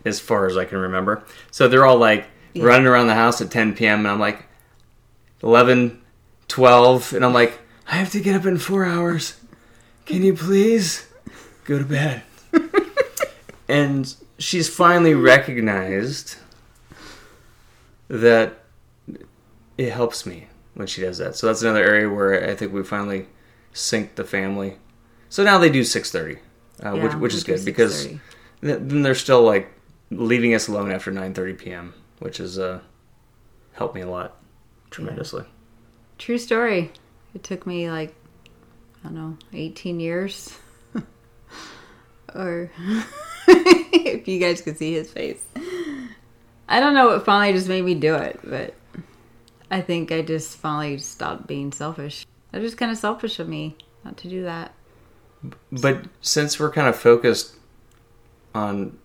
as 0.04 0.20
far 0.20 0.46
as 0.46 0.56
I 0.56 0.64
can 0.64 0.78
remember. 0.78 1.24
So 1.50 1.68
they're 1.68 1.84
all 1.84 1.98
like 1.98 2.26
running 2.56 2.86
around 2.86 3.08
the 3.08 3.14
house 3.14 3.40
at 3.40 3.50
10 3.50 3.74
p.m. 3.74 4.00
And 4.00 4.08
I'm 4.08 4.20
like, 4.20 4.46
11, 5.42 6.00
12. 6.48 7.12
And 7.12 7.24
I'm 7.24 7.34
like, 7.34 7.58
I 7.88 7.96
have 7.96 8.12
to 8.12 8.20
get 8.20 8.36
up 8.36 8.46
in 8.46 8.56
four 8.56 8.84
hours. 8.84 9.40
Can 10.06 10.22
you 10.22 10.34
please 10.34 11.08
go 11.64 11.78
to 11.78 11.84
bed? 11.84 12.22
and 13.68 14.14
she's 14.42 14.68
finally 14.68 15.14
recognized 15.14 16.36
that 18.08 18.64
it 19.78 19.90
helps 19.90 20.26
me 20.26 20.48
when 20.74 20.86
she 20.86 21.00
does 21.00 21.18
that. 21.18 21.36
So 21.36 21.46
that's 21.46 21.62
another 21.62 21.82
area 21.82 22.08
where 22.08 22.48
I 22.48 22.54
think 22.54 22.72
we 22.72 22.82
finally 22.82 23.26
synced 23.72 24.16
the 24.16 24.24
family. 24.24 24.76
So 25.28 25.44
now 25.44 25.58
they 25.58 25.70
do 25.70 25.82
6:30, 25.82 26.38
uh, 26.82 26.92
which 26.92 27.12
Yeah, 27.12 27.16
which 27.18 27.32
we 27.32 27.36
is 27.38 27.44
good 27.44 27.64
because 27.64 28.06
th- 28.06 28.18
then 28.60 29.02
they're 29.02 29.14
still 29.14 29.42
like 29.42 29.72
leaving 30.10 30.54
us 30.54 30.68
alone 30.68 30.90
after 30.90 31.10
9:30 31.10 31.58
p.m., 31.58 31.94
which 32.18 32.38
has 32.38 32.58
uh, 32.58 32.80
helped 33.72 33.94
me 33.94 34.02
a 34.02 34.08
lot 34.10 34.36
tremendously. 34.90 35.44
True 36.18 36.38
story. 36.38 36.92
It 37.34 37.42
took 37.42 37.66
me 37.66 37.90
like 37.90 38.14
I 39.04 39.08
don't 39.08 39.14
know, 39.14 39.36
18 39.52 40.00
years. 40.00 40.56
or 42.34 42.70
if 44.12 44.28
you 44.28 44.38
guys 44.38 44.60
could 44.60 44.78
see 44.78 44.92
his 44.92 45.10
face. 45.10 45.44
I 46.68 46.80
don't 46.80 46.94
know 46.94 47.08
what 47.08 47.24
finally 47.24 47.52
just 47.52 47.68
made 47.68 47.84
me 47.84 47.94
do 47.94 48.14
it, 48.14 48.40
but 48.44 48.74
I 49.70 49.80
think 49.80 50.12
I 50.12 50.22
just 50.22 50.56
finally 50.56 50.98
stopped 50.98 51.46
being 51.46 51.72
selfish. 51.72 52.26
That 52.50 52.60
was 52.60 52.70
just 52.70 52.78
kind 52.78 52.92
of 52.92 52.98
selfish 52.98 53.38
of 53.38 53.48
me 53.48 53.76
not 54.04 54.16
to 54.18 54.28
do 54.28 54.42
that. 54.44 54.72
But 55.70 56.04
since 56.20 56.58
we're 56.58 56.70
kind 56.70 56.88
of 56.88 56.96
focused 56.96 57.56
on 58.54 58.98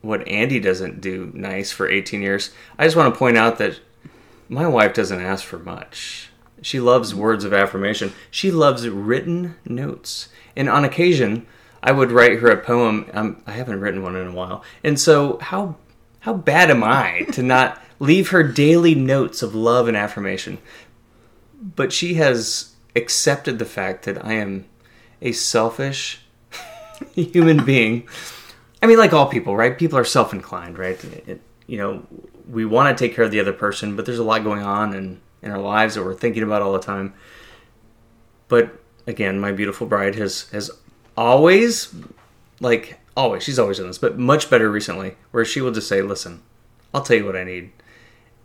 what 0.00 0.24
Andi 0.26 0.62
doesn't 0.62 1.00
do 1.00 1.30
nice 1.34 1.70
for 1.70 1.88
18 1.88 2.22
years, 2.22 2.50
I 2.78 2.84
just 2.84 2.96
want 2.96 3.12
to 3.12 3.18
point 3.18 3.36
out 3.36 3.58
that 3.58 3.80
my 4.48 4.66
wife 4.66 4.94
doesn't 4.94 5.20
ask 5.20 5.44
for 5.44 5.58
much. 5.58 6.30
She 6.60 6.80
loves 6.80 7.14
words 7.14 7.44
of 7.44 7.52
affirmation. 7.52 8.12
She 8.30 8.50
loves 8.50 8.88
written 8.88 9.56
notes. 9.64 10.28
And 10.56 10.68
on 10.68 10.84
occasion, 10.84 11.46
I 11.82 11.92
would 11.92 12.12
write 12.12 12.38
her 12.38 12.50
a 12.50 12.56
poem. 12.56 13.06
Um, 13.12 13.42
I 13.46 13.52
haven't 13.52 13.80
written 13.80 14.02
one 14.02 14.16
in 14.16 14.28
a 14.28 14.32
while. 14.32 14.62
And 14.84 14.98
so, 14.98 15.38
how 15.38 15.76
how 16.20 16.34
bad 16.34 16.70
am 16.70 16.84
I 16.84 17.26
to 17.32 17.42
not 17.42 17.80
leave 17.98 18.30
her 18.30 18.42
daily 18.42 18.94
notes 18.94 19.42
of 19.42 19.54
love 19.54 19.88
and 19.88 19.96
affirmation? 19.96 20.58
But 21.60 21.92
she 21.92 22.14
has 22.14 22.74
accepted 22.94 23.58
the 23.58 23.64
fact 23.64 24.04
that 24.04 24.24
I 24.24 24.34
am 24.34 24.66
a 25.20 25.32
selfish 25.32 26.22
human 27.14 27.64
being. 27.64 28.08
I 28.82 28.86
mean, 28.86 28.98
like 28.98 29.12
all 29.12 29.26
people, 29.26 29.56
right? 29.56 29.76
People 29.78 29.98
are 29.98 30.04
self 30.04 30.32
inclined, 30.32 30.78
right? 30.78 31.02
It, 31.26 31.40
you 31.66 31.78
know, 31.78 32.06
we 32.48 32.64
want 32.64 32.96
to 32.96 33.04
take 33.04 33.14
care 33.14 33.24
of 33.24 33.30
the 33.30 33.40
other 33.40 33.52
person, 33.52 33.96
but 33.96 34.04
there's 34.04 34.18
a 34.18 34.24
lot 34.24 34.42
going 34.42 34.62
on 34.62 34.94
in, 34.94 35.20
in 35.40 35.50
our 35.50 35.60
lives 35.60 35.94
that 35.94 36.04
we're 36.04 36.14
thinking 36.14 36.42
about 36.42 36.62
all 36.62 36.72
the 36.72 36.80
time. 36.80 37.14
But 38.48 38.78
again, 39.06 39.40
my 39.40 39.52
beautiful 39.52 39.86
bride 39.86 40.16
has 40.16 40.50
has 40.50 40.70
always 41.16 41.94
like 42.60 42.98
always 43.16 43.42
she's 43.42 43.58
always 43.58 43.78
done 43.78 43.86
this, 43.88 43.98
but 43.98 44.18
much 44.18 44.48
better 44.50 44.70
recently, 44.70 45.16
where 45.30 45.44
she 45.44 45.60
will 45.60 45.72
just 45.72 45.88
say, 45.88 46.02
"Listen, 46.02 46.42
I'll 46.94 47.02
tell 47.02 47.16
you 47.16 47.26
what 47.26 47.36
I 47.36 47.44
need," 47.44 47.72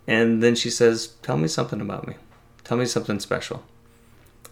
and 0.08 0.42
then 0.44 0.56
she 0.56 0.70
says, 0.70 1.08
"Tell 1.22 1.38
me 1.38 1.48
something 1.48 1.82
about 1.82 2.08
me. 2.08 2.16
Tell 2.64 2.78
me 2.78 2.86
something 2.86 3.20
special." 3.20 3.64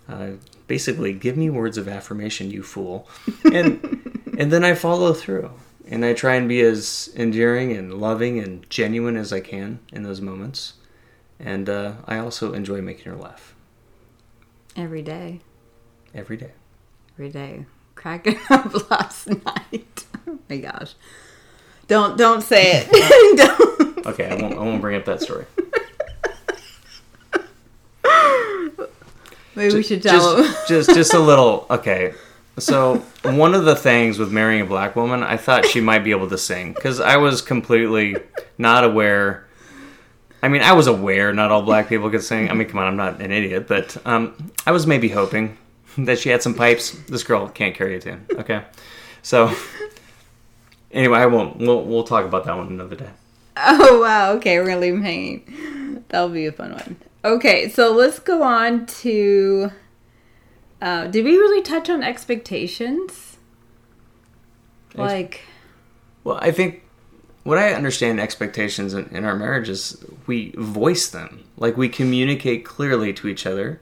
Uh, 0.07 0.31
basically, 0.67 1.13
give 1.13 1.35
me 1.35 1.49
words 1.49 1.77
of 1.77 1.87
affirmation, 1.87 2.51
you 2.51 2.61
fool, 2.63 3.07
and 3.51 4.23
and 4.37 4.51
then 4.51 4.63
I 4.63 4.75
follow 4.75 5.13
through, 5.13 5.51
and 5.87 6.05
I 6.05 6.13
try 6.13 6.35
and 6.35 6.47
be 6.47 6.61
as 6.61 7.09
endearing 7.15 7.71
and 7.71 7.93
loving 7.95 8.37
and 8.39 8.69
genuine 8.69 9.17
as 9.17 9.33
I 9.33 9.39
can 9.39 9.79
in 9.91 10.03
those 10.03 10.21
moments, 10.21 10.73
and 11.39 11.67
uh, 11.67 11.93
I 12.05 12.19
also 12.19 12.53
enjoy 12.53 12.81
making 12.81 13.11
her 13.11 13.17
laugh 13.17 13.55
Every 14.75 15.01
day. 15.01 15.41
every 16.13 16.37
day. 16.37 16.51
Every 17.17 17.29
day. 17.29 17.65
Cracking 18.05 18.37
up 18.51 18.91
last 18.91 19.27
night. 19.27 20.05
Oh 20.27 20.37
my 20.47 20.57
gosh. 20.57 20.93
Don't 21.87 22.15
don't 22.19 22.41
say 22.41 22.83
it. 22.83 22.87
don't. 23.97 24.05
Okay, 24.05 24.27
I 24.27 24.35
won't. 24.35 24.53
I 24.53 24.57
won't 24.57 24.79
bring 24.79 24.95
up 24.95 25.05
that 25.05 25.23
story. 25.23 25.47
Maybe 29.55 29.73
we 29.73 29.81
should 29.81 30.03
tell 30.03 30.37
just, 30.37 30.67
just, 30.67 30.89
just 30.93 31.13
a 31.15 31.19
little. 31.19 31.65
Okay, 31.71 32.13
so 32.59 32.97
one 33.23 33.55
of 33.55 33.65
the 33.65 33.75
things 33.75 34.19
with 34.19 34.31
marrying 34.31 34.61
a 34.61 34.65
black 34.65 34.95
woman, 34.95 35.23
I 35.23 35.37
thought 35.37 35.65
she 35.65 35.81
might 35.81 36.03
be 36.03 36.11
able 36.11 36.29
to 36.29 36.37
sing 36.37 36.73
because 36.73 36.99
I 36.99 37.17
was 37.17 37.41
completely 37.41 38.17
not 38.59 38.83
aware. 38.83 39.47
I 40.43 40.47
mean, 40.47 40.61
I 40.61 40.73
was 40.73 40.85
aware 40.85 41.33
not 41.33 41.49
all 41.49 41.63
black 41.63 41.89
people 41.89 42.11
could 42.11 42.21
sing. 42.21 42.51
I 42.51 42.53
mean, 42.53 42.67
come 42.67 42.77
on, 42.77 42.85
I'm 42.85 42.97
not 42.97 43.19
an 43.19 43.31
idiot, 43.31 43.67
but 43.67 43.97
um, 44.05 44.51
I 44.67 44.73
was 44.73 44.85
maybe 44.85 45.09
hoping 45.09 45.57
that 46.05 46.19
she 46.19 46.29
had 46.29 46.41
some 46.41 46.53
pipes. 46.53 46.91
This 47.07 47.23
girl 47.23 47.47
can't 47.47 47.75
carry 47.75 47.95
a 47.95 48.01
tune. 48.01 48.25
Okay, 48.33 48.63
so 49.21 49.53
anyway, 50.91 51.19
I 51.19 51.25
won't. 51.25 51.57
We'll 51.57 51.83
we'll 51.83 52.03
talk 52.03 52.25
about 52.25 52.45
that 52.45 52.57
one 52.57 52.67
another 52.67 52.95
day. 52.95 53.09
Oh 53.57 54.01
wow, 54.01 54.33
okay, 54.33 54.59
we're 54.59 54.67
gonna 54.67 54.79
leave 54.79 54.95
him 54.95 55.03
hanging. 55.03 56.03
That'll 56.09 56.29
be 56.29 56.45
a 56.45 56.51
fun 56.51 56.73
one. 56.73 56.97
Okay, 57.23 57.69
so 57.69 57.91
let's 57.91 58.19
go 58.19 58.43
on 58.43 58.85
to 58.85 59.71
uh, 60.81 61.07
did 61.07 61.25
we 61.25 61.37
really 61.37 61.61
touch 61.61 61.89
on 61.89 62.03
expectations? 62.03 63.37
Like 64.93 65.41
Well, 66.23 66.37
I 66.41 66.51
think 66.51 66.83
what 67.43 67.57
I 67.57 67.73
understand 67.73 68.19
expectations 68.19 68.93
in, 68.93 69.07
in 69.07 69.25
our 69.25 69.35
marriage 69.35 69.67
is 69.67 70.03
we 70.25 70.51
voice 70.57 71.09
them. 71.09 71.43
Like 71.57 71.75
we 71.75 71.89
communicate 71.89 72.65
clearly 72.65 73.13
to 73.13 73.27
each 73.27 73.45
other 73.45 73.81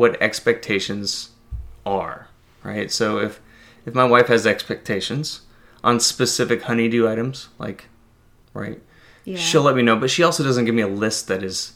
what 0.00 0.16
expectations 0.22 1.28
are, 1.84 2.26
right? 2.62 2.90
So 2.90 3.18
if 3.18 3.38
if 3.84 3.94
my 3.94 4.06
wife 4.06 4.28
has 4.28 4.46
expectations 4.46 5.42
on 5.84 6.00
specific 6.00 6.62
honey-do 6.62 7.06
items, 7.06 7.48
like 7.58 7.84
right, 8.54 8.80
yeah. 9.26 9.36
she'll 9.36 9.60
let 9.60 9.76
me 9.76 9.82
know, 9.82 9.96
but 9.96 10.08
she 10.08 10.22
also 10.22 10.42
doesn't 10.42 10.64
give 10.64 10.74
me 10.74 10.80
a 10.80 10.88
list 10.88 11.28
that 11.28 11.42
is 11.42 11.74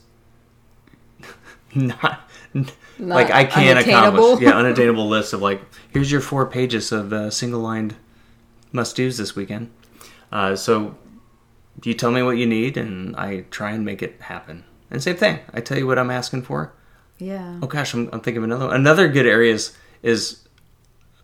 not, 1.75 2.27
like 2.99 3.31
I 3.31 3.45
can't 3.45 3.79
accomplish. 3.79 4.41
Yeah, 4.41 4.53
unattainable 4.57 5.07
list 5.07 5.35
of 5.35 5.43
like 5.43 5.61
here's 5.93 6.11
your 6.11 6.23
four 6.23 6.47
pages 6.47 6.93
of 6.93 7.13
uh, 7.13 7.29
single 7.29 7.61
lined 7.61 7.95
must 8.73 8.97
dos 8.97 9.19
this 9.19 9.37
weekend. 9.37 9.71
Uh, 10.33 10.57
so 10.57 10.97
you 11.83 11.93
tell 11.93 12.11
me 12.11 12.23
what 12.23 12.39
you 12.39 12.47
need, 12.47 12.79
and 12.79 13.15
I 13.17 13.45
try 13.51 13.73
and 13.73 13.85
make 13.85 14.03
it 14.03 14.19
happen. 14.23 14.65
And 14.91 15.03
same 15.03 15.17
thing, 15.17 15.41
I 15.53 15.61
tell 15.61 15.77
you 15.77 15.87
what 15.87 15.99
I'm 15.99 16.11
asking 16.11 16.41
for. 16.45 16.73
Yeah. 17.19 17.59
Oh 17.63 17.67
gosh, 17.67 17.95
I'm, 17.95 18.09
I'm 18.13 18.21
thinking 18.21 18.39
of 18.39 18.45
another 18.45 18.67
one. 18.67 18.75
Another 18.77 19.09
good 19.09 19.27
area 19.27 19.53
is, 19.55 19.77
is 20.03 20.41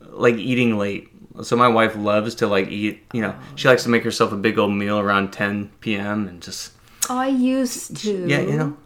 like 0.03 0.37
eating 0.37 0.79
late. 0.79 1.09
So 1.43 1.57
my 1.57 1.69
wife 1.69 1.97
loves 1.97 2.35
to 2.37 2.47
like 2.47 2.69
eat. 2.69 3.03
You 3.13 3.23
know, 3.23 3.35
she 3.57 3.69
likes 3.69 3.83
to 3.85 3.89
make 3.89 4.05
herself 4.05 4.33
a 4.33 4.37
big 4.37 4.59
old 4.59 4.73
meal 4.73 4.99
around 4.99 5.33
10 5.33 5.71
p.m. 5.81 6.29
and 6.29 6.41
just 6.43 6.73
Oh, 7.09 7.17
I 7.19 7.29
used 7.29 7.97
to. 7.99 8.27
yeah, 8.29 8.41
you 8.41 8.57
know, 8.57 8.77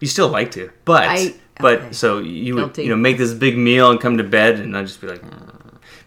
you 0.00 0.06
still 0.08 0.28
like 0.28 0.50
to, 0.52 0.70
but 0.84 1.04
I- 1.08 1.34
but 1.60 1.80
okay. 1.80 1.92
so 1.92 2.18
you 2.18 2.54
would 2.54 2.60
Guilty. 2.60 2.82
you 2.84 2.88
know 2.88 2.96
make 2.96 3.18
this 3.18 3.34
big 3.34 3.56
meal 3.58 3.90
and 3.90 4.00
come 4.00 4.16
to 4.18 4.24
bed, 4.24 4.58
and 4.58 4.76
I'd 4.76 4.86
just 4.86 5.00
be 5.00 5.06
like. 5.06 5.20
"Mm," 5.22 5.48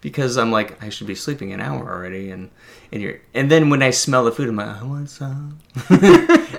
Because 0.02 0.38
I'm 0.38 0.52
like 0.52 0.84
I 0.84 0.90
should 0.90 1.08
be 1.08 1.16
sleeping 1.16 1.54
an 1.54 1.62
hour 1.62 1.88
already, 1.92 2.30
and 2.32 2.50
and 2.92 3.02
you're 3.02 3.20
and 3.34 3.50
then 3.50 3.70
when 3.70 3.82
I 3.84 3.92
smell 3.92 4.24
the 4.26 4.32
food, 4.32 4.50
I'm 4.50 4.56
like 4.56 4.82
I 4.82 4.84
want 4.84 5.10
some, 5.10 5.60
and 5.90 6.02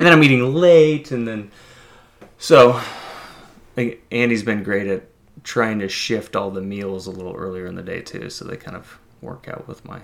then 0.01 0.13
I'm 0.13 0.23
eating 0.23 0.55
late, 0.55 1.11
and 1.11 1.27
then 1.29 1.51
so 2.39 2.81
like 3.77 4.03
Andi's 4.11 4.43
been 4.43 4.63
great 4.63 4.87
at 4.87 5.09
trying 5.45 5.79
to 5.81 5.89
shift 5.89 6.35
all 6.35 6.51
the 6.51 6.61
meals 6.61 7.07
a 7.07 7.11
little 7.11 7.35
earlier 7.35 7.67
in 7.67 7.75
the 7.75 7.83
day 7.83 8.01
too, 8.01 8.31
so 8.31 8.45
they 8.45 8.57
kind 8.57 8.77
of 8.77 8.99
work 9.21 9.49
out 9.49 9.69
with 9.69 9.85
my 9.85 10.01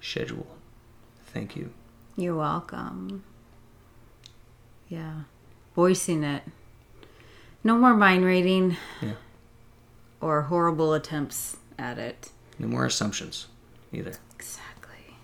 schedule. 0.00 0.46
Thank 1.26 1.56
you. 1.56 1.72
You're 2.16 2.36
welcome. 2.36 3.24
Yeah. 4.88 5.22
Voicing 5.74 6.22
it. 6.22 6.42
No 7.64 7.78
more 7.78 7.94
mind 7.94 8.24
reading 8.24 8.76
Yeah. 9.00 9.12
or 10.20 10.42
horrible 10.42 10.92
attempts 10.92 11.56
at 11.78 11.98
it. 11.98 12.30
No 12.58 12.68
more 12.68 12.84
assumptions 12.84 13.46
either. 13.92 14.12
Exactly. 14.34 15.16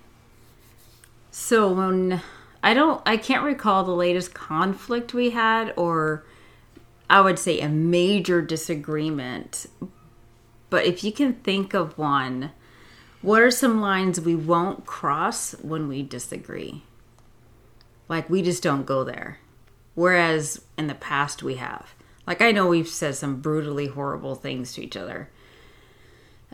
So 1.30 1.70
when 1.72 2.22
I 2.62 2.74
don't 2.74 3.02
I 3.06 3.16
can't 3.16 3.44
recall 3.44 3.84
the 3.84 3.92
latest 3.92 4.32
conflict 4.34 5.12
we 5.14 5.30
had 5.30 5.74
or 5.76 6.24
I 7.10 7.20
would 7.20 7.38
say 7.38 7.60
a 7.60 7.68
major 7.68 8.42
disagreement. 8.42 9.66
But 10.70 10.84
if 10.84 11.02
you 11.02 11.12
can 11.12 11.34
think 11.34 11.74
of 11.74 11.96
one, 11.96 12.52
what 13.22 13.42
are 13.42 13.50
some 13.50 13.80
lines 13.80 14.20
we 14.20 14.34
won't 14.34 14.86
cross 14.86 15.52
when 15.62 15.88
we 15.88 16.02
disagree? 16.02 16.82
Like 18.08 18.28
we 18.28 18.42
just 18.42 18.62
don't 18.62 18.86
go 18.86 19.04
there. 19.04 19.38
Whereas 19.94 20.62
in 20.76 20.86
the 20.86 20.94
past 20.94 21.42
we 21.42 21.56
have. 21.56 21.94
Like 22.26 22.42
I 22.42 22.52
know 22.52 22.66
we've 22.68 22.88
said 22.88 23.14
some 23.14 23.40
brutally 23.40 23.86
horrible 23.86 24.34
things 24.34 24.74
to 24.74 24.82
each 24.82 24.96
other 24.96 25.30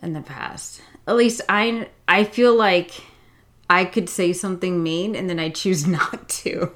in 0.02 0.12
the 0.12 0.22
past. 0.22 0.80
At 1.06 1.16
least 1.16 1.40
I 1.48 1.88
I 2.06 2.24
feel 2.24 2.54
like 2.54 2.92
I 3.68 3.84
could 3.84 4.08
say 4.08 4.32
something 4.32 4.82
mean 4.82 5.16
and 5.16 5.28
then 5.28 5.40
I 5.40 5.48
choose 5.48 5.86
not 5.86 6.28
to. 6.28 6.72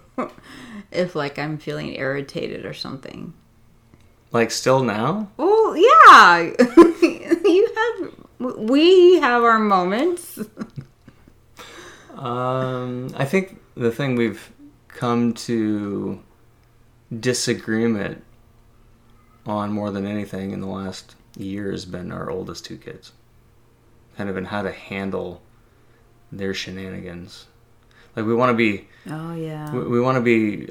if 0.91 1.15
like 1.15 1.39
I'm 1.39 1.59
feeling 1.59 1.95
irritated 1.95 2.67
or 2.67 2.75
something. 2.75 3.35
Like 4.33 4.51
still 4.51 4.83
now? 4.83 5.31
Oh, 5.39 5.75
yeah. 5.75 6.53
you 7.49 7.75
have 7.77 8.59
we 8.59 9.19
have 9.21 9.43
our 9.43 9.59
moments. 9.59 10.39
Um, 12.15 13.13
I 13.17 13.25
think 13.25 13.61
the 13.77 13.91
thing 13.91 14.17
we've 14.17 14.51
come 14.89 15.33
to 15.35 16.23
disagreement 17.21 18.23
on 19.47 19.73
more 19.73 19.91
than 19.91 20.07
anything 20.07 20.51
in 20.51 20.61
the 20.61 20.67
last 20.67 21.15
year 21.37 21.71
has 21.71 21.85
been 21.85 22.13
our 22.13 22.31
oldest 22.31 22.65
two 22.65 22.77
kids. 22.77 23.13
Kind 24.17 24.29
of 24.29 24.37
in 24.37 24.45
how 24.47 24.63
to 24.63 24.73
handle 24.73 25.41
their 26.31 26.53
shenanigans. 26.55 27.47
Like 28.17 28.27
we 28.27 28.35
want 28.35 28.51
to 28.51 28.55
be 28.55 28.89
Oh 29.09 29.35
yeah. 29.35 29.73
we, 29.73 29.81
we 29.85 30.01
want 30.01 30.17
to 30.17 30.21
be 30.23 30.69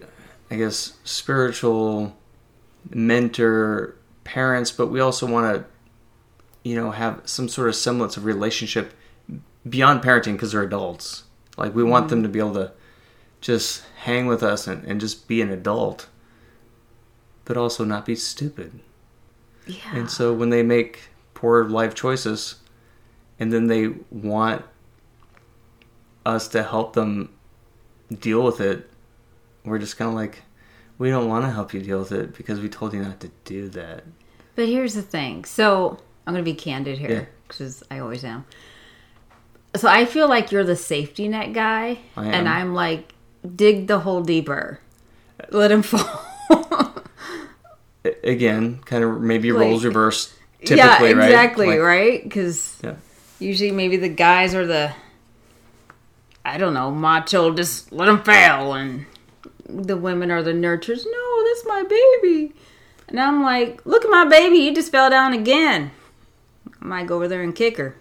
i 0.51 0.55
guess 0.55 0.93
spiritual 1.03 2.15
mentor 2.91 3.95
parents 4.23 4.71
but 4.71 4.87
we 4.87 4.99
also 4.99 5.25
want 5.25 5.55
to 5.55 5.65
you 6.69 6.75
know 6.75 6.91
have 6.91 7.21
some 7.25 7.47
sort 7.47 7.67
of 7.69 7.75
semblance 7.75 8.17
of 8.17 8.25
relationship 8.25 8.93
beyond 9.69 10.01
parenting 10.01 10.33
because 10.33 10.51
they're 10.51 10.63
adults 10.63 11.23
like 11.57 11.73
we 11.73 11.83
want 11.83 12.09
them 12.09 12.23
to 12.23 12.29
be 12.29 12.39
able 12.39 12.53
to 12.53 12.71
just 13.39 13.83
hang 14.01 14.25
with 14.25 14.41
us 14.43 14.67
and, 14.67 14.83
and 14.85 14.99
just 14.99 15.27
be 15.27 15.41
an 15.41 15.49
adult 15.49 16.07
but 17.45 17.55
also 17.57 17.83
not 17.85 18.05
be 18.05 18.15
stupid 18.15 18.79
Yeah. 19.65 19.75
and 19.93 20.09
so 20.09 20.33
when 20.33 20.49
they 20.49 20.63
make 20.63 21.09
poor 21.33 21.63
life 21.65 21.93
choices 21.93 22.55
and 23.39 23.53
then 23.53 23.67
they 23.67 23.89
want 24.09 24.65
us 26.25 26.47
to 26.49 26.63
help 26.63 26.93
them 26.93 27.29
deal 28.19 28.43
with 28.43 28.59
it, 28.59 28.89
we're 29.63 29.77
just 29.79 29.95
kind 29.97 30.09
of 30.09 30.15
like, 30.15 30.41
we 30.97 31.09
don't 31.09 31.27
want 31.27 31.45
to 31.45 31.51
help 31.51 31.73
you 31.73 31.81
deal 31.81 31.99
with 31.99 32.11
it 32.11 32.35
because 32.37 32.59
we 32.59 32.69
told 32.69 32.93
you 32.93 33.01
not 33.03 33.19
to 33.21 33.29
do 33.45 33.69
that. 33.69 34.03
But 34.55 34.67
here's 34.67 34.93
the 34.95 35.01
thing. 35.01 35.45
So 35.45 35.97
I'm 36.25 36.33
going 36.33 36.43
to 36.43 36.51
be 36.51 36.55
candid 36.55 36.97
here 36.97 37.29
because 37.47 37.83
I 37.91 37.99
always 37.99 38.23
am. 38.23 38.45
So 39.75 39.87
I 39.87 40.05
feel 40.05 40.27
like 40.27 40.51
you're 40.51 40.63
the 40.63 40.75
safety 40.75 41.27
net 41.27 41.53
guy, 41.53 41.99
I 42.15 42.25
am. 42.25 42.33
and 42.33 42.49
I'm 42.49 42.73
like 42.73 43.13
dig 43.55 43.87
the 43.87 43.99
hole 43.99 44.21
deeper. 44.23 44.79
Let 45.51 45.71
him 45.71 45.83
fall. 45.83 46.23
Again, 48.23 48.79
kind 48.85 49.03
of 49.03 49.21
maybe 49.21 49.51
Like- 49.51 49.61
roles 49.61 49.83
reversed. 49.85 50.33
Typically, 50.61 50.77
yeah, 50.77 51.15
right? 51.15 51.25
exactly, 51.25 51.67
Like- 51.67 51.79
right? 51.79 52.23
Because 52.23 52.77
Yeah. 52.83 52.95
usually 53.39 53.71
maybe 53.71 53.97
the 53.97 54.09
guys 54.09 54.55
are 54.55 54.65
the, 54.65 54.91
I 56.43 56.57
don't 56.57 56.73
know, 56.73 56.89
macho, 56.89 57.53
just 57.53 57.91
let 57.91 58.07
him 58.07 58.23
fail. 58.23 58.73
And 58.73 59.05
the 59.67 59.97
women 59.97 60.31
are 60.31 60.41
the 60.41 60.53
nurturers. 60.53 61.05
No, 61.05 61.43
that's 61.43 61.65
my 61.65 61.83
baby. 61.83 62.53
And 63.07 63.19
I'm 63.19 63.41
like, 63.43 63.85
look 63.85 64.03
at 64.03 64.11
my 64.11 64.25
baby. 64.25 64.57
You 64.57 64.75
just 64.75 64.91
fell 64.91 65.09
down 65.09 65.33
again. 65.33 65.91
I 66.81 66.85
might 66.85 67.07
go 67.07 67.15
over 67.15 67.27
there 67.27 67.41
and 67.41 67.55
kick 67.55 67.77
her 67.77 67.95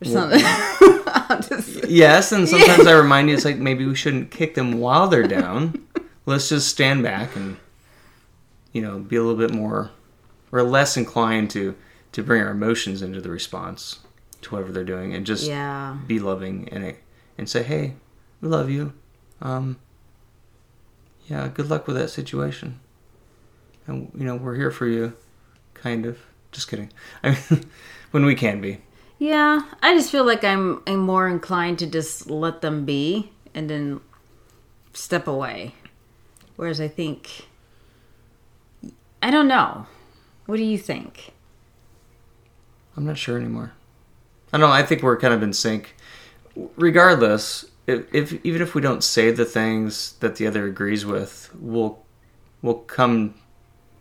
or 0.00 0.04
something. 0.04 0.40
Just- 1.48 1.88
Yes, 1.88 2.32
and 2.32 2.48
sometimes 2.48 2.86
I 2.86 2.92
remind 2.92 3.28
you 3.28 3.34
it's 3.34 3.44
like 3.44 3.58
maybe 3.58 3.86
we 3.86 3.94
shouldn't 3.94 4.30
kick 4.30 4.54
them 4.54 4.78
while 4.80 5.08
they're 5.08 5.26
down. 5.26 5.86
Let's 6.26 6.48
just 6.48 6.68
stand 6.68 7.04
back 7.04 7.36
and 7.36 7.56
you 8.72 8.82
know 8.82 8.98
be 8.98 9.14
a 9.14 9.22
little 9.22 9.38
bit 9.38 9.54
more 9.54 9.90
or 10.50 10.62
less 10.64 10.96
inclined 10.96 11.50
to 11.52 11.76
to 12.12 12.22
bring 12.22 12.42
our 12.42 12.50
emotions 12.50 13.00
into 13.00 13.20
the 13.20 13.30
response 13.30 14.00
to 14.42 14.50
whatever 14.50 14.72
they're 14.72 14.84
doing 14.84 15.14
and 15.14 15.24
just 15.24 15.46
yeah. 15.46 15.96
be 16.06 16.18
loving 16.18 16.68
and 16.70 16.96
and 17.38 17.48
say 17.48 17.62
hey 17.62 17.94
we 18.40 18.48
love 18.48 18.68
you 18.68 18.92
um 19.40 19.78
yeah 21.26 21.48
good 21.48 21.68
luck 21.68 21.86
with 21.86 21.96
that 21.96 22.08
situation 22.08 22.80
and 23.86 24.10
you 24.16 24.24
know 24.24 24.36
we're 24.36 24.54
here 24.54 24.70
for 24.70 24.86
you 24.86 25.12
kind 25.74 26.06
of 26.06 26.18
just 26.52 26.68
kidding 26.68 26.90
i 27.22 27.30
mean 27.30 27.64
when 28.10 28.24
we 28.24 28.34
can 28.34 28.60
be 28.60 28.78
Yeah, 29.18 29.62
I 29.82 29.94
just 29.94 30.10
feel 30.10 30.26
like 30.26 30.44
I'm, 30.44 30.82
I'm 30.86 30.98
more 31.00 31.26
inclined 31.26 31.78
to 31.78 31.86
just 31.86 32.28
let 32.28 32.60
them 32.60 32.84
be 32.84 33.30
and 33.54 33.68
then 33.70 34.00
step 34.92 35.26
away. 35.26 35.74
Whereas 36.56 36.80
I 36.82 36.88
think, 36.88 37.48
I 39.22 39.30
don't 39.30 39.48
know. 39.48 39.86
What 40.44 40.58
do 40.58 40.64
you 40.64 40.76
think? 40.76 41.32
I'm 42.94 43.06
not 43.06 43.16
sure 43.16 43.38
anymore. 43.38 43.72
I 44.52 44.58
don't 44.58 44.68
know. 44.68 44.74
I 44.74 44.82
think 44.82 45.02
we're 45.02 45.16
kind 45.18 45.32
of 45.32 45.42
in 45.42 45.54
sync. 45.54 45.96
Regardless, 46.76 47.64
if, 47.86 48.14
if 48.14 48.44
even 48.44 48.62
if 48.62 48.74
we 48.74 48.80
don't 48.80 49.04
say 49.04 49.30
the 49.30 49.44
things 49.44 50.14
that 50.20 50.36
the 50.36 50.46
other 50.46 50.66
agrees 50.66 51.04
with, 51.06 51.50
we'll 51.58 52.04
we'll 52.62 52.74
come 52.74 53.34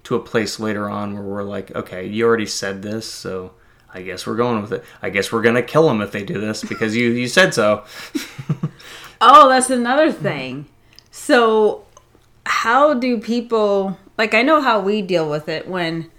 to 0.03 0.15
a 0.15 0.19
place 0.19 0.59
later 0.59 0.89
on 0.89 1.13
where 1.13 1.23
we're 1.23 1.43
like, 1.43 1.75
okay, 1.75 2.05
you 2.05 2.25
already 2.25 2.45
said 2.45 2.81
this, 2.81 3.11
so 3.11 3.53
I 3.93 4.01
guess 4.01 4.27
we're 4.27 4.35
going 4.35 4.61
with 4.61 4.71
it. 4.71 4.83
I 5.01 5.09
guess 5.09 5.31
we're 5.31 5.41
gonna 5.41 5.63
kill 5.63 5.87
them 5.87 6.01
if 6.01 6.11
they 6.11 6.23
do 6.23 6.39
this 6.39 6.63
because 6.63 6.95
you 6.95 7.09
you 7.09 7.27
said 7.27 7.53
so. 7.53 7.83
Oh, 9.21 9.49
that's 9.49 9.69
another 9.69 10.11
thing. 10.11 10.65
So, 11.09 11.85
how 12.45 12.93
do 12.93 13.19
people 13.19 13.97
like? 14.17 14.33
I 14.33 14.41
know 14.41 14.61
how 14.61 14.79
we 14.81 15.01
deal 15.01 15.29
with 15.29 15.49
it 15.49 15.67
when. 15.67 16.11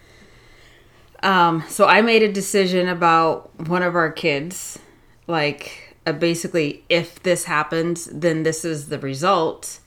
Um, 1.23 1.65
so 1.69 1.87
I 1.87 2.03
made 2.03 2.23
a 2.23 2.33
decision 2.33 2.89
about 2.89 3.69
one 3.69 3.83
of 3.83 3.97
our 3.97 4.11
kids, 4.11 4.79
like 5.27 5.86
uh, 6.07 6.13
basically, 6.13 6.85
if 6.89 7.23
this 7.23 7.45
happens, 7.45 8.07
then 8.07 8.45
this 8.45 8.65
is 8.65 8.89
the 8.89 8.99
result, 8.99 9.81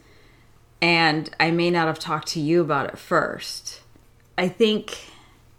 and 0.81 1.29
I 1.39 1.49
may 1.51 1.71
not 1.71 1.87
have 1.87 1.99
talked 1.99 2.27
to 2.29 2.41
you 2.41 2.61
about 2.61 2.89
it 2.89 2.97
first. 2.97 3.81
I 4.37 4.49
think 4.49 4.97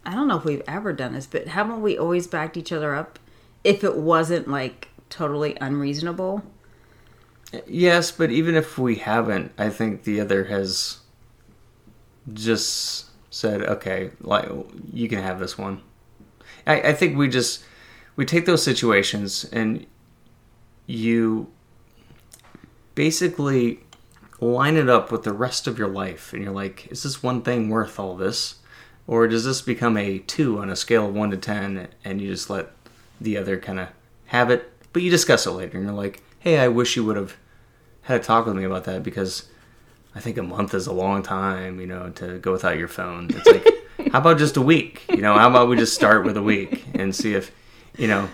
I 0.04 0.12
don't 0.12 0.28
know 0.28 0.36
if 0.36 0.44
we've 0.44 0.62
ever 0.68 0.92
done 0.92 1.14
this, 1.14 1.26
but 1.26 1.48
haven't 1.48 1.82
we 1.82 1.98
always 1.98 2.26
backed 2.26 2.56
each 2.56 2.72
other 2.72 2.94
up 2.94 3.18
if 3.64 3.84
it 3.84 3.96
wasn't 3.96 4.48
like 4.48 4.88
totally 5.08 5.56
unreasonable? 5.60 6.42
Yes, 7.66 8.10
but 8.10 8.30
even 8.30 8.54
if 8.54 8.78
we 8.78 8.96
haven't, 8.96 9.52
I 9.58 9.70
think 9.70 10.04
the 10.04 10.20
other 10.20 10.44
has 10.44 10.98
just 12.32 13.06
said, 13.30 13.62
"Okay, 13.62 14.10
like 14.20 14.48
you 14.92 15.08
can 15.08 15.22
have 15.22 15.40
this 15.40 15.58
one." 15.58 15.82
I, 16.66 16.80
I 16.80 16.92
think 16.92 17.16
we 17.16 17.28
just 17.28 17.64
we 18.16 18.24
take 18.24 18.46
those 18.46 18.62
situations 18.62 19.44
and 19.52 19.86
you 20.90 21.48
basically 22.94 23.80
line 24.40 24.76
it 24.76 24.88
up 24.88 25.12
with 25.12 25.22
the 25.22 25.32
rest 25.32 25.66
of 25.66 25.78
your 25.78 25.88
life, 25.88 26.32
and 26.32 26.42
you're 26.42 26.52
like, 26.52 26.88
"Is 26.90 27.02
this 27.02 27.22
one 27.22 27.42
thing 27.42 27.68
worth 27.68 27.98
all 27.98 28.16
this?" 28.16 28.56
Or 29.06 29.26
does 29.26 29.44
this 29.44 29.60
become 29.60 29.96
a 29.96 30.18
two 30.20 30.58
on 30.58 30.70
a 30.70 30.76
scale 30.76 31.08
of 31.08 31.14
one 31.14 31.30
to 31.30 31.36
ten, 31.36 31.88
and 32.04 32.20
you 32.20 32.28
just 32.28 32.50
let 32.50 32.72
the 33.20 33.36
other 33.36 33.58
kind 33.58 33.80
of 33.80 33.88
have 34.26 34.50
it, 34.50 34.72
but 34.92 35.02
you 35.02 35.10
discuss 35.10 35.46
it 35.46 35.50
later, 35.50 35.78
and 35.78 35.86
you're 35.86 35.96
like, 35.96 36.22
"Hey, 36.38 36.58
I 36.58 36.68
wish 36.68 36.96
you 36.96 37.04
would 37.04 37.16
have 37.16 37.36
had 38.02 38.20
a 38.20 38.24
talk 38.24 38.46
with 38.46 38.56
me 38.56 38.64
about 38.64 38.84
that 38.84 39.02
because 39.02 39.44
I 40.14 40.20
think 40.20 40.38
a 40.38 40.42
month 40.42 40.74
is 40.74 40.86
a 40.86 40.92
long 40.92 41.22
time, 41.22 41.80
you 41.80 41.86
know, 41.86 42.10
to 42.16 42.38
go 42.38 42.52
without 42.52 42.78
your 42.78 42.88
phone. 42.88 43.30
It's 43.30 43.46
like, 43.46 43.66
how 44.12 44.18
about 44.18 44.38
just 44.38 44.56
a 44.56 44.62
week? 44.62 45.04
You 45.08 45.20
know, 45.20 45.34
how 45.38 45.48
about 45.48 45.68
we 45.68 45.76
just 45.76 45.94
start 45.94 46.24
with 46.24 46.36
a 46.36 46.42
week 46.42 46.84
and 46.94 47.14
see 47.14 47.34
if, 47.34 47.52
you 47.96 48.08
know, 48.08 48.28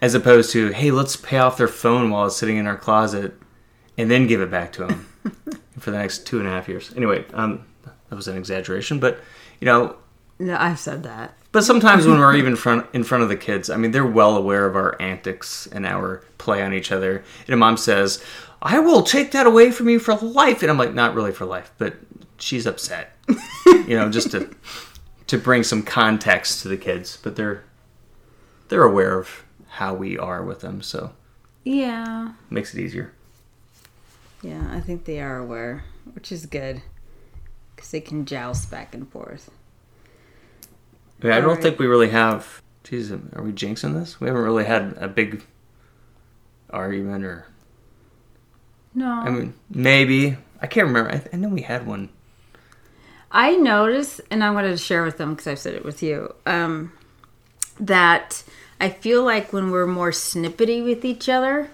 as 0.00 0.14
opposed 0.14 0.50
to, 0.52 0.68
hey, 0.72 0.90
let's 0.90 1.16
pay 1.16 1.38
off 1.38 1.56
their 1.56 1.68
phone 1.68 2.10
while 2.10 2.26
it's 2.26 2.36
sitting 2.36 2.56
in 2.56 2.66
our 2.66 2.76
closet 2.76 3.34
and 3.98 4.10
then 4.10 4.26
give 4.26 4.40
it 4.40 4.50
back 4.50 4.72
to 4.72 4.86
them 4.86 5.06
for 5.78 5.90
the 5.90 5.98
next 5.98 6.26
two 6.26 6.38
and 6.38 6.48
a 6.48 6.50
half 6.50 6.68
years. 6.68 6.92
Anyway, 6.96 7.24
um, 7.34 7.66
that 7.84 8.16
was 8.16 8.28
an 8.28 8.36
exaggeration, 8.36 8.98
but 8.98 9.20
you 9.60 9.66
know, 9.66 9.96
No, 10.38 10.56
I've 10.58 10.78
said 10.78 11.02
that. 11.02 11.34
but 11.52 11.64
sometimes 11.64 12.06
when 12.06 12.18
we're 12.18 12.34
even 12.36 12.56
front 12.56 12.86
in 12.94 13.04
front 13.04 13.22
of 13.22 13.28
the 13.28 13.36
kids, 13.36 13.68
I 13.68 13.76
mean, 13.76 13.90
they're 13.90 14.06
well 14.06 14.36
aware 14.36 14.66
of 14.66 14.74
our 14.76 14.96
antics 15.00 15.66
and 15.66 15.84
our 15.84 16.22
play 16.38 16.62
on 16.62 16.72
each 16.72 16.90
other. 16.92 17.22
And 17.46 17.54
a 17.54 17.56
mom 17.58 17.76
says, 17.76 18.22
"I 18.62 18.78
will 18.78 19.02
take 19.02 19.32
that 19.32 19.46
away 19.46 19.70
from 19.70 19.88
you 19.90 19.98
for 19.98 20.14
life," 20.16 20.62
and 20.62 20.70
I'm 20.70 20.78
like, 20.78 20.94
"Not 20.94 21.14
really 21.14 21.32
for 21.32 21.44
life, 21.44 21.70
but 21.76 21.94
she's 22.38 22.66
upset." 22.66 23.14
you 23.66 23.96
know, 23.98 24.08
just 24.10 24.30
to 24.30 24.48
to 25.26 25.36
bring 25.38 25.62
some 25.62 25.82
context 25.82 26.62
to 26.62 26.68
the 26.68 26.76
kids, 26.78 27.18
but 27.22 27.36
they're 27.36 27.62
they're 28.68 28.82
aware 28.82 29.18
of 29.18 29.44
how 29.70 29.94
we 29.94 30.18
are 30.18 30.42
with 30.44 30.60
them, 30.60 30.82
so 30.82 31.12
Yeah. 31.64 32.32
makes 32.50 32.74
it 32.74 32.80
easier. 32.80 33.12
Yeah, 34.42 34.62
I 34.72 34.80
think 34.80 35.04
they 35.04 35.20
are 35.20 35.38
aware, 35.38 35.84
which 36.14 36.32
is 36.32 36.46
good. 36.46 36.82
Because 37.76 37.90
they 37.92 38.00
can 38.00 38.26
joust 38.26 38.70
back 38.70 38.94
and 38.94 39.08
forth. 39.10 39.50
I, 41.22 41.28
I 41.28 41.40
don't 41.40 41.44
Alright. 41.50 41.62
think 41.62 41.78
we 41.78 41.86
really 41.86 42.10
have. 42.10 42.62
Geez, 42.84 43.12
are 43.12 43.42
we 43.42 43.52
jinxing 43.52 43.94
this? 43.94 44.20
We 44.20 44.26
haven't 44.26 44.42
really 44.42 44.64
had 44.64 44.94
a 44.98 45.08
big 45.08 45.42
argument, 46.70 47.24
or 47.24 47.46
No. 48.94 49.06
I 49.10 49.30
mean, 49.30 49.54
maybe 49.70 50.36
I 50.60 50.66
can't 50.66 50.86
remember. 50.88 51.10
I, 51.10 51.22
I 51.32 51.36
know 51.36 51.48
we 51.48 51.62
had 51.62 51.86
one. 51.86 52.08
I 53.30 53.56
noticed, 53.56 54.20
and 54.30 54.42
I 54.42 54.50
wanted 54.50 54.70
to 54.72 54.78
share 54.78 55.04
with 55.04 55.16
them 55.18 55.30
because 55.34 55.46
I've 55.46 55.58
said 55.58 55.74
it 55.74 55.84
with 55.84 56.02
you, 56.02 56.34
um, 56.46 56.92
that 57.78 58.42
I 58.80 58.88
feel 58.88 59.22
like 59.22 59.52
when 59.52 59.70
we're 59.70 59.86
more 59.86 60.10
snippety 60.10 60.82
with 60.82 61.04
each 61.04 61.28
other, 61.28 61.70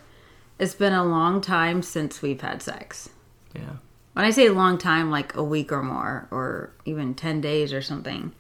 it's 0.59 0.75
been 0.75 0.93
a 0.93 1.05
long 1.05 1.41
time 1.41 1.83
since 1.83 2.21
we've 2.21 2.41
had 2.41 2.61
sex. 2.61 3.11
Yeah. 3.55 3.77
When 4.15 4.25
I 4.25 4.31
say 4.31 4.47
a 4.47 4.53
long 4.53 4.77
time, 4.77 5.11
like 5.11 5.37
a 5.37 5.45
week 5.45 5.71
or 5.71 5.83
more, 5.83 6.27
or 6.33 6.73
even 6.85 7.15
10 7.15 7.41
days 7.41 7.73
or 7.73 7.81
something. 7.81 8.33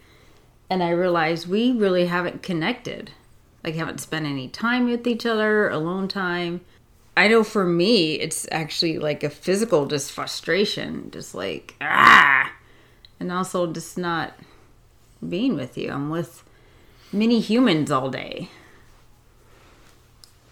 And 0.69 0.83
I 0.83 0.91
realized 0.91 1.49
we 1.49 1.73
really 1.73 2.07
haven't 2.07 2.43
connected. 2.43 3.13
Like, 3.63 3.77
haven't 3.77 4.01
spent 4.01 4.27
any 4.27 4.49
time 4.49 4.89
with 4.89 5.07
each 5.07 5.27
other, 5.27 5.69
alone 5.69 6.09
time. 6.09 6.61
I 7.17 7.29
know 7.29 7.45
for 7.45 7.65
me, 7.65 8.15
it's 8.15 8.47
actually 8.51 8.99
like 8.99 9.23
a 9.23 9.31
physical 9.31 9.87
just 9.87 10.13
frustration, 10.13 11.11
just 11.11 11.35
like, 11.35 11.75
ah! 11.81 12.53
And 13.21 13.31
also 13.31 13.73
just 13.73 13.97
not 13.97 14.35
being 15.27 15.55
with 15.55 15.79
you. 15.79 15.91
I'm 15.91 16.11
with 16.11 16.43
many 17.13 17.41
humans 17.41 17.91
all 17.91 18.11
day. 18.11 18.51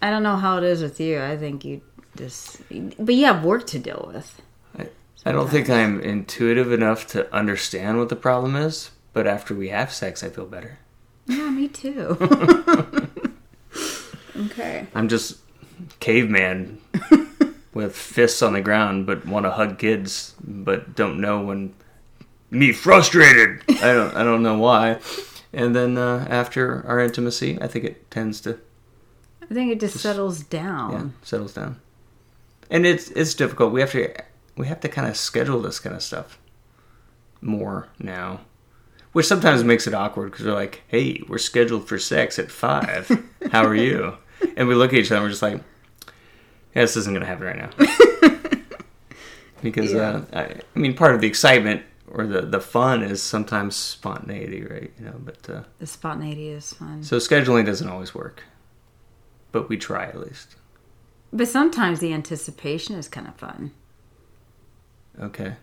I 0.01 0.09
don't 0.09 0.23
know 0.23 0.35
how 0.35 0.57
it 0.57 0.63
is 0.63 0.81
with 0.81 0.99
you. 0.99 1.21
I 1.21 1.37
think 1.37 1.65
you 1.65 1.81
just, 2.15 2.61
but 2.99 3.15
you 3.15 3.25
have 3.25 3.43
work 3.43 3.65
to 3.67 3.79
deal 3.79 4.11
with. 4.13 4.41
I, 4.77 4.89
I 5.25 5.31
don't 5.31 5.49
think 5.49 5.69
I'm 5.69 5.99
intuitive 5.99 6.71
enough 6.71 7.07
to 7.07 7.33
understand 7.33 7.97
what 7.97 8.09
the 8.09 8.15
problem 8.15 8.55
is, 8.55 8.91
but 9.13 9.27
after 9.27 9.55
we 9.55 9.69
have 9.69 9.91
sex, 9.91 10.23
I 10.23 10.29
feel 10.29 10.45
better. 10.45 10.77
Yeah, 11.25 11.49
me 11.49 11.67
too. 11.67 12.17
okay. 14.37 14.87
I'm 14.93 15.09
just 15.09 15.39
caveman 15.99 16.79
with 17.73 17.95
fists 17.95 18.41
on 18.41 18.53
the 18.53 18.61
ground, 18.61 19.07
but 19.07 19.25
want 19.25 19.45
to 19.45 19.51
hug 19.51 19.79
kids, 19.79 20.35
but 20.43 20.95
don't 20.95 21.19
know 21.19 21.41
when. 21.41 21.73
Me 22.51 22.71
frustrated. 22.71 23.63
I 23.67 23.91
don't. 23.93 24.15
I 24.15 24.23
don't 24.23 24.43
know 24.43 24.59
why. 24.59 24.99
And 25.55 25.73
then 25.75 25.97
uh, 25.97 26.27
after 26.29 26.85
our 26.85 26.99
intimacy, 26.99 27.57
I 27.61 27.67
think 27.67 27.85
it 27.85 28.11
tends 28.11 28.41
to 28.41 28.59
I 29.49 29.53
think 29.53 29.71
it 29.71 29.79
just 29.79 29.97
settles 29.99 30.43
down. 30.43 30.91
yeah 30.91 31.05
settles 31.23 31.53
down. 31.53 31.79
And 32.69 32.85
it's 32.85 33.09
it's 33.11 33.33
difficult. 33.33 33.71
We 33.73 33.79
have 33.81 33.91
to 33.93 34.13
we 34.57 34.67
have 34.67 34.79
to 34.81 34.89
kind 34.89 35.07
of 35.07 35.15
schedule 35.17 35.61
this 35.61 35.79
kind 35.79 35.95
of 35.95 36.01
stuff 36.03 36.37
more 37.41 37.87
now, 37.99 38.41
which 39.13 39.27
sometimes 39.27 39.63
makes 39.63 39.87
it 39.87 39.93
awkward 39.93 40.31
because 40.31 40.45
we're 40.45 40.53
like, 40.53 40.81
"Hey, 40.87 41.21
we're 41.29 41.37
scheduled 41.37 41.87
for 41.87 41.97
sex 41.99 42.37
at 42.39 42.51
five. 42.51 43.09
How 43.51 43.63
are 43.65 43.75
you?" 43.75 44.17
And 44.57 44.67
we 44.67 44.75
look 44.75 44.91
at 44.93 44.99
each 44.99 45.07
other 45.07 45.15
and 45.17 45.23
we're 45.25 45.29
just 45.29 45.41
like, 45.41 45.61
"Yeah, 46.75 46.81
this 46.83 46.97
isn't 46.97 47.13
gonna 47.13 47.25
happen 47.25 47.45
right 47.47 47.55
now." 47.57 47.69
because 49.61 49.93
Yeah. 49.93 50.01
uh, 50.01 50.25
I, 50.33 50.41
I 50.75 50.79
mean, 50.79 50.93
part 50.95 51.15
of 51.15 51.21
the 51.21 51.27
excitement 51.27 51.83
or 52.07 52.25
the 52.27 52.41
the 52.41 52.59
fun 52.61 53.01
is 53.03 53.21
sometimes 53.21 53.75
spontaneity, 53.75 54.63
right? 54.63 54.91
You 54.99 55.05
know, 55.05 55.15
but 55.19 55.49
uh, 55.49 55.63
The 55.79 55.87
spontaneity 55.87 56.49
is 56.49 56.73
fun. 56.73 57.03
so 57.03 57.17
scheduling 57.17 57.65
doesn't 57.65 57.87
always 57.87 58.13
work, 58.15 58.43
but 59.51 59.69
we 59.69 59.77
try 59.77 60.05
at 60.05 60.19
least. 60.19 60.55
But 61.33 61.47
sometimes 61.47 61.99
the 61.99 62.13
anticipation 62.13 62.95
is 62.95 63.07
kind 63.07 63.27
of 63.27 63.35
fun. 63.35 63.71
Okay. 65.19 65.55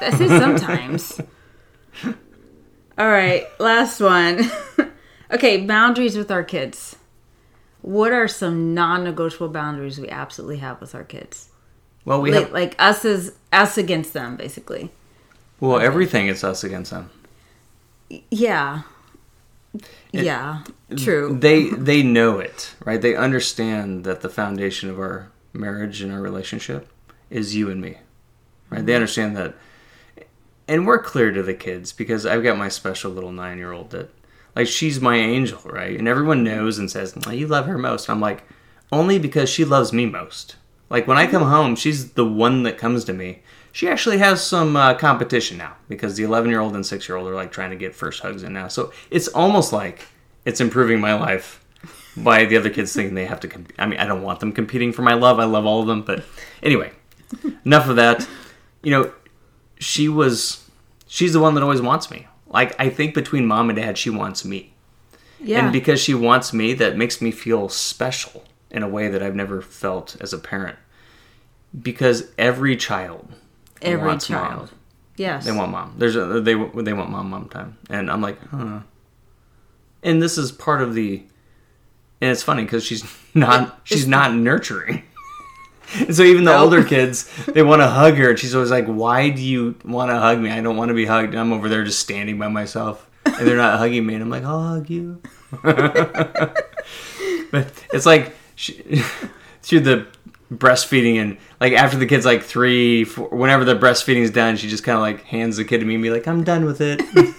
I 0.00 0.10
say 0.16 0.26
sometimes. 0.28 1.20
All 2.98 3.08
right, 3.08 3.46
last 3.60 4.00
one. 4.00 4.50
okay, 5.30 5.64
boundaries 5.66 6.16
with 6.16 6.30
our 6.30 6.42
kids. 6.44 6.96
What 7.80 8.12
are 8.12 8.28
some 8.28 8.74
non-negotiable 8.74 9.48
boundaries 9.48 9.98
we 9.98 10.08
absolutely 10.08 10.58
have 10.58 10.80
with 10.80 10.94
our 10.94 11.04
kids? 11.04 11.48
Well, 12.04 12.20
we 12.20 12.30
like, 12.32 12.42
have 12.44 12.52
like 12.52 12.76
us 12.78 13.04
as 13.04 13.34
us 13.52 13.76
against 13.78 14.12
them, 14.12 14.36
basically. 14.36 14.90
Well 15.62 15.78
everything 15.80 16.26
is 16.26 16.42
us 16.42 16.64
against 16.64 16.90
them. 16.90 17.08
Yeah. 18.30 18.82
yeah. 20.10 20.64
True. 20.96 21.38
They 21.38 21.70
they 21.70 22.02
know 22.02 22.40
it, 22.40 22.74
right? 22.84 23.00
They 23.00 23.14
understand 23.14 24.04
that 24.04 24.20
the 24.20 24.28
foundation 24.28 24.90
of 24.90 24.98
our 24.98 25.30
marriage 25.52 26.02
and 26.02 26.12
our 26.12 26.20
relationship 26.20 26.88
is 27.30 27.54
you 27.54 27.70
and 27.70 27.80
me, 27.80 27.96
right? 28.68 28.84
They 28.84 28.92
mm-hmm. 28.92 28.96
understand 28.96 29.36
that, 29.36 29.54
and 30.68 30.86
we're 30.86 31.02
clear 31.02 31.30
to 31.30 31.42
the 31.42 31.54
kids 31.54 31.92
because 31.92 32.26
I've 32.26 32.42
got 32.42 32.58
my 32.58 32.68
special 32.68 33.12
little 33.12 33.32
nine 33.32 33.56
year 33.56 33.72
old 33.72 33.90
that, 33.90 34.10
like, 34.54 34.66
she's 34.66 35.00
my 35.00 35.16
angel, 35.16 35.60
right? 35.64 35.98
And 35.98 36.08
everyone 36.08 36.44
mm-hmm. 36.44 36.56
knows 36.56 36.78
and 36.78 36.90
says, 36.90 37.16
"Oh, 37.26 37.30
"You 37.30 37.46
love 37.46 37.66
her 37.66 37.78
most." 37.78 38.10
I'm 38.10 38.20
like, 38.20 38.42
only 38.90 39.18
because 39.18 39.48
she 39.48 39.64
loves 39.64 39.92
me 39.92 40.06
most. 40.06 40.56
Like 40.92 41.06
when 41.06 41.16
I 41.16 41.26
come 41.26 41.44
home, 41.44 41.74
she's 41.74 42.10
the 42.10 42.26
one 42.26 42.64
that 42.64 42.76
comes 42.76 43.04
to 43.04 43.14
me. 43.14 43.40
She 43.72 43.88
actually 43.88 44.18
has 44.18 44.44
some 44.44 44.76
uh, 44.76 44.92
competition 44.92 45.56
now 45.56 45.76
because 45.88 46.16
the 46.16 46.22
11 46.22 46.50
year 46.50 46.60
old 46.60 46.74
and 46.74 46.84
6 46.84 47.08
year 47.08 47.16
old 47.16 47.26
are 47.28 47.34
like 47.34 47.50
trying 47.50 47.70
to 47.70 47.76
get 47.76 47.94
first 47.94 48.20
hugs 48.20 48.42
in 48.42 48.52
now. 48.52 48.68
So 48.68 48.92
it's 49.10 49.26
almost 49.28 49.72
like 49.72 50.06
it's 50.44 50.60
improving 50.60 51.00
my 51.00 51.14
life 51.14 51.64
by 52.14 52.44
the 52.44 52.58
other 52.58 52.68
kids 52.68 52.92
thinking 52.92 53.14
they 53.14 53.24
have 53.24 53.40
to 53.40 53.48
compete. 53.48 53.74
I 53.78 53.86
mean, 53.86 53.98
I 54.00 54.04
don't 54.04 54.20
want 54.20 54.40
them 54.40 54.52
competing 54.52 54.92
for 54.92 55.00
my 55.00 55.14
love. 55.14 55.38
I 55.38 55.44
love 55.44 55.64
all 55.64 55.80
of 55.80 55.86
them. 55.86 56.02
But 56.02 56.24
anyway, 56.62 56.92
enough 57.64 57.88
of 57.88 57.96
that. 57.96 58.28
You 58.82 58.90
know, 58.90 59.12
she 59.78 60.10
was, 60.10 60.68
she's 61.06 61.32
the 61.32 61.40
one 61.40 61.54
that 61.54 61.62
always 61.62 61.80
wants 61.80 62.10
me. 62.10 62.26
Like, 62.48 62.78
I 62.78 62.90
think 62.90 63.14
between 63.14 63.46
mom 63.46 63.70
and 63.70 63.78
dad, 63.78 63.96
she 63.96 64.10
wants 64.10 64.44
me. 64.44 64.74
yeah. 65.40 65.64
And 65.64 65.72
because 65.72 66.00
she 66.00 66.12
wants 66.12 66.52
me, 66.52 66.74
that 66.74 66.98
makes 66.98 67.22
me 67.22 67.30
feel 67.30 67.70
special 67.70 68.44
in 68.70 68.82
a 68.82 68.88
way 68.88 69.08
that 69.08 69.22
I've 69.22 69.34
never 69.34 69.62
felt 69.62 70.16
as 70.20 70.34
a 70.34 70.38
parent. 70.38 70.78
Because 71.80 72.30
every 72.36 72.76
child 72.76 73.26
Every 73.80 74.06
wants 74.06 74.28
mom. 74.28 74.48
child. 74.48 74.70
Yes. 75.16 75.44
They 75.44 75.52
want 75.52 75.72
mom. 75.72 75.94
There's 75.98 76.16
a, 76.16 76.40
they 76.40 76.54
they 76.54 76.92
want 76.92 77.10
mom 77.10 77.30
mom 77.30 77.48
time, 77.48 77.76
and 77.90 78.10
I'm 78.10 78.20
like, 78.20 78.38
huh. 78.48 78.80
And 80.02 80.22
this 80.22 80.38
is 80.38 80.50
part 80.50 80.82
of 80.82 80.94
the, 80.94 81.22
and 82.20 82.30
it's 82.30 82.42
funny 82.42 82.64
because 82.64 82.84
she's 82.84 83.04
not 83.34 83.80
she's 83.84 84.06
not 84.06 84.34
nurturing. 84.34 85.04
And 85.98 86.14
so 86.16 86.22
even 86.22 86.44
the 86.44 86.56
older 86.56 86.82
kids, 86.84 87.30
they 87.46 87.62
want 87.62 87.82
to 87.82 87.88
hug 87.88 88.14
her, 88.14 88.30
and 88.30 88.38
she's 88.38 88.54
always 88.54 88.70
like, 88.70 88.86
"Why 88.86 89.30
do 89.30 89.42
you 89.42 89.76
want 89.84 90.10
to 90.10 90.18
hug 90.18 90.38
me? 90.38 90.50
I 90.50 90.60
don't 90.60 90.76
want 90.76 90.88
to 90.88 90.94
be 90.94 91.04
hugged." 91.04 91.30
And 91.30 91.40
I'm 91.40 91.52
over 91.52 91.68
there 91.68 91.84
just 91.84 92.00
standing 92.00 92.38
by 92.38 92.48
myself, 92.48 93.08
and 93.26 93.46
they're 93.46 93.56
not 93.56 93.78
hugging 93.78 94.06
me, 94.06 94.14
and 94.14 94.22
I'm 94.22 94.30
like, 94.30 94.44
"I'll 94.44 94.62
hug 94.62 94.90
you." 94.90 95.20
but 95.62 96.66
it's 97.92 98.06
like 98.06 98.34
she, 98.54 99.02
through 99.62 99.80
the 99.80 100.06
breastfeeding 100.52 101.20
and 101.20 101.36
like 101.60 101.72
after 101.72 101.96
the 101.96 102.06
kid's 102.06 102.26
like 102.26 102.42
three, 102.42 103.04
four, 103.04 103.28
whenever 103.28 103.64
the 103.64 103.74
breastfeeding's 103.74 104.30
done, 104.30 104.56
she 104.56 104.68
just 104.68 104.84
kind 104.84 104.96
of 104.96 105.02
like 105.02 105.24
hands 105.24 105.56
the 105.56 105.64
kid 105.64 105.78
to 105.78 105.84
me 105.84 105.94
and 105.94 106.02
be 106.02 106.10
like, 106.10 106.26
"I'm 106.26 106.44
done 106.44 106.64
with 106.64 106.80
it. 106.80 107.00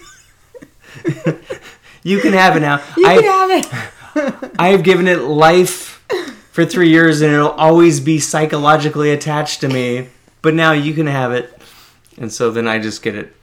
you 2.02 2.20
can 2.20 2.32
have 2.32 2.56
it 2.56 2.60
now. 2.60 2.82
you 2.96 3.06
I, 3.06 3.20
can 3.20 3.24
have 3.24 3.50
it. 3.50 4.52
I 4.58 4.68
have 4.68 4.82
given 4.82 5.08
it 5.08 5.22
life 5.22 6.04
for 6.52 6.64
three 6.64 6.90
years, 6.90 7.20
and 7.20 7.32
it'll 7.32 7.50
always 7.50 8.00
be 8.00 8.18
psychologically 8.18 9.10
attached 9.10 9.60
to 9.60 9.68
me. 9.68 10.08
But 10.42 10.54
now 10.54 10.72
you 10.72 10.94
can 10.94 11.06
have 11.06 11.32
it." 11.32 11.60
And 12.16 12.32
so 12.32 12.50
then 12.50 12.68
I 12.68 12.78
just 12.78 13.02
get 13.02 13.14
it 13.14 13.34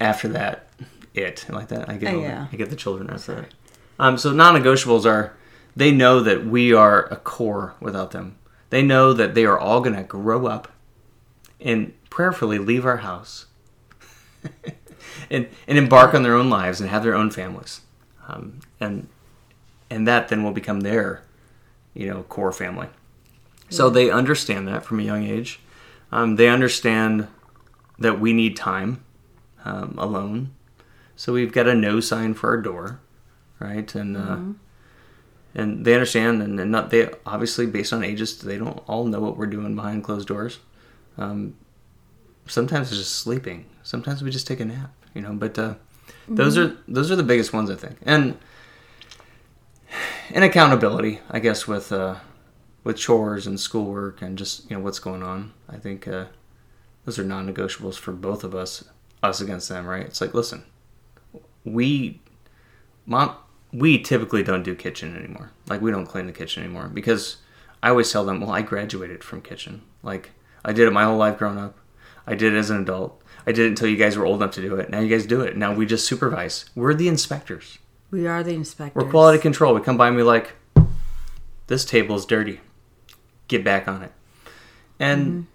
after 0.00 0.28
that. 0.28 0.68
It 1.14 1.46
like 1.48 1.68
that. 1.68 1.88
I 1.88 1.96
get 1.96 2.14
Oh, 2.14 2.20
yeah. 2.20 2.46
I 2.52 2.56
get 2.56 2.70
the 2.70 2.76
children 2.76 3.10
after 3.10 3.34
that. 3.34 3.54
Um, 3.98 4.16
so 4.16 4.32
non-negotiables 4.32 5.04
are 5.04 5.34
they 5.74 5.90
know 5.90 6.20
that 6.20 6.46
we 6.46 6.72
are 6.72 7.06
a 7.06 7.16
core 7.16 7.74
without 7.80 8.12
them. 8.12 8.36
They 8.70 8.82
know 8.82 9.12
that 9.12 9.34
they 9.34 9.44
are 9.44 9.58
all 9.58 9.80
going 9.80 9.96
to 9.96 10.02
grow 10.02 10.46
up 10.46 10.70
and 11.60 11.92
prayerfully 12.10 12.58
leave 12.58 12.84
our 12.84 12.98
house 12.98 13.46
and 15.30 15.48
and 15.66 15.78
embark 15.78 16.14
on 16.14 16.22
their 16.22 16.34
own 16.34 16.50
lives 16.50 16.80
and 16.80 16.90
have 16.90 17.02
their 17.02 17.14
own 17.14 17.30
families, 17.30 17.80
um, 18.28 18.60
and 18.80 19.08
and 19.90 20.06
that 20.06 20.28
then 20.28 20.44
will 20.44 20.52
become 20.52 20.80
their 20.80 21.22
you 21.94 22.06
know 22.06 22.22
core 22.24 22.52
family. 22.52 22.88
So 23.70 23.90
they 23.90 24.10
understand 24.10 24.66
that 24.68 24.84
from 24.84 25.00
a 25.00 25.02
young 25.02 25.24
age. 25.24 25.60
Um, 26.10 26.36
they 26.36 26.48
understand 26.48 27.28
that 27.98 28.18
we 28.18 28.32
need 28.32 28.56
time 28.56 29.04
um, 29.64 29.94
alone. 29.98 30.54
So 31.16 31.32
we've 31.32 31.52
got 31.52 31.66
a 31.66 31.74
no 31.74 32.00
sign 32.00 32.32
for 32.32 32.48
our 32.50 32.56
door, 32.56 33.00
right? 33.58 33.92
And 33.94 34.16
uh, 34.16 34.38
and 35.54 35.84
they 35.84 35.94
understand, 35.94 36.42
and, 36.42 36.58
and 36.60 36.70
not 36.70 36.90
they 36.90 37.10
obviously 37.26 37.66
based 37.66 37.92
on 37.92 38.04
ages, 38.04 38.38
they 38.38 38.58
don't 38.58 38.78
all 38.86 39.04
know 39.04 39.20
what 39.20 39.36
we're 39.36 39.46
doing 39.46 39.74
behind 39.74 40.04
closed 40.04 40.28
doors. 40.28 40.58
Um, 41.16 41.56
sometimes 42.46 42.88
it's 42.88 42.98
just 42.98 43.16
sleeping. 43.16 43.66
Sometimes 43.82 44.22
we 44.22 44.30
just 44.30 44.46
take 44.46 44.60
a 44.60 44.64
nap, 44.64 44.92
you 45.14 45.22
know. 45.22 45.32
But 45.32 45.58
uh, 45.58 45.74
those 46.28 46.58
are 46.58 46.76
those 46.86 47.10
are 47.10 47.16
the 47.16 47.22
biggest 47.22 47.52
ones 47.52 47.70
I 47.70 47.74
think, 47.74 47.98
and 48.02 48.38
and 50.30 50.44
accountability, 50.44 51.20
I 51.30 51.38
guess, 51.38 51.66
with 51.66 51.92
uh, 51.92 52.16
with 52.84 52.96
chores 52.96 53.46
and 53.46 53.58
schoolwork 53.58 54.22
and 54.22 54.38
just 54.38 54.70
you 54.70 54.76
know 54.76 54.82
what's 54.82 54.98
going 54.98 55.22
on. 55.22 55.52
I 55.68 55.76
think 55.76 56.06
uh, 56.06 56.26
those 57.04 57.18
are 57.18 57.24
non-negotiables 57.24 57.98
for 57.98 58.12
both 58.12 58.44
of 58.44 58.54
us, 58.54 58.84
us 59.22 59.40
against 59.40 59.68
them, 59.68 59.86
right? 59.86 60.04
It's 60.04 60.20
like, 60.20 60.34
listen, 60.34 60.64
we, 61.64 62.20
mom, 63.06 63.36
we 63.72 63.98
typically 63.98 64.42
don't 64.42 64.62
do 64.62 64.74
kitchen 64.74 65.16
anymore. 65.16 65.52
Like 65.68 65.80
we 65.80 65.90
don't 65.90 66.06
clean 66.06 66.26
the 66.26 66.32
kitchen 66.32 66.62
anymore 66.62 66.88
because 66.88 67.38
I 67.82 67.90
always 67.90 68.10
tell 68.10 68.24
them, 68.24 68.40
well, 68.40 68.50
I 68.50 68.62
graduated 68.62 69.22
from 69.22 69.42
kitchen. 69.42 69.82
Like 70.02 70.30
I 70.64 70.72
did 70.72 70.88
it 70.88 70.92
my 70.92 71.04
whole 71.04 71.16
life 71.16 71.38
growing 71.38 71.58
up. 71.58 71.76
I 72.26 72.34
did 72.34 72.52
it 72.52 72.58
as 72.58 72.70
an 72.70 72.80
adult. 72.80 73.22
I 73.46 73.52
did 73.52 73.66
it 73.66 73.68
until 73.68 73.88
you 73.88 73.96
guys 73.96 74.16
were 74.16 74.26
old 74.26 74.42
enough 74.42 74.54
to 74.54 74.60
do 74.60 74.76
it. 74.76 74.90
Now 74.90 75.00
you 75.00 75.08
guys 75.08 75.26
do 75.26 75.40
it. 75.40 75.56
Now 75.56 75.72
we 75.72 75.86
just 75.86 76.06
supervise. 76.06 76.68
We're 76.74 76.94
the 76.94 77.08
inspectors. 77.08 77.78
We 78.10 78.26
are 78.26 78.42
the 78.42 78.54
inspectors. 78.54 79.02
We're 79.02 79.10
quality 79.10 79.38
control. 79.38 79.74
We 79.74 79.80
come 79.80 79.96
by 79.96 80.08
and 80.08 80.16
be 80.16 80.22
like, 80.22 80.52
this 81.66 81.84
table 81.84 82.16
is 82.16 82.26
dirty. 82.26 82.60
Get 83.48 83.64
back 83.64 83.88
on 83.88 84.02
it. 84.02 84.12
And 84.98 85.46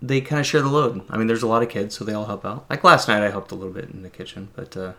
they 0.00 0.20
kind 0.20 0.40
of 0.40 0.46
share 0.46 0.62
the 0.62 0.68
load. 0.68 1.02
I 1.10 1.16
mean, 1.16 1.26
there's 1.26 1.42
a 1.42 1.46
lot 1.46 1.62
of 1.62 1.68
kids, 1.68 1.96
so 1.96 2.04
they 2.04 2.12
all 2.12 2.26
help 2.26 2.44
out. 2.44 2.66
Like 2.70 2.84
last 2.84 3.08
night, 3.08 3.22
I 3.22 3.30
helped 3.30 3.50
a 3.50 3.54
little 3.54 3.72
bit 3.72 3.90
in 3.90 4.02
the 4.02 4.10
kitchen, 4.10 4.48
but 4.54 4.76
uh, 4.76 4.92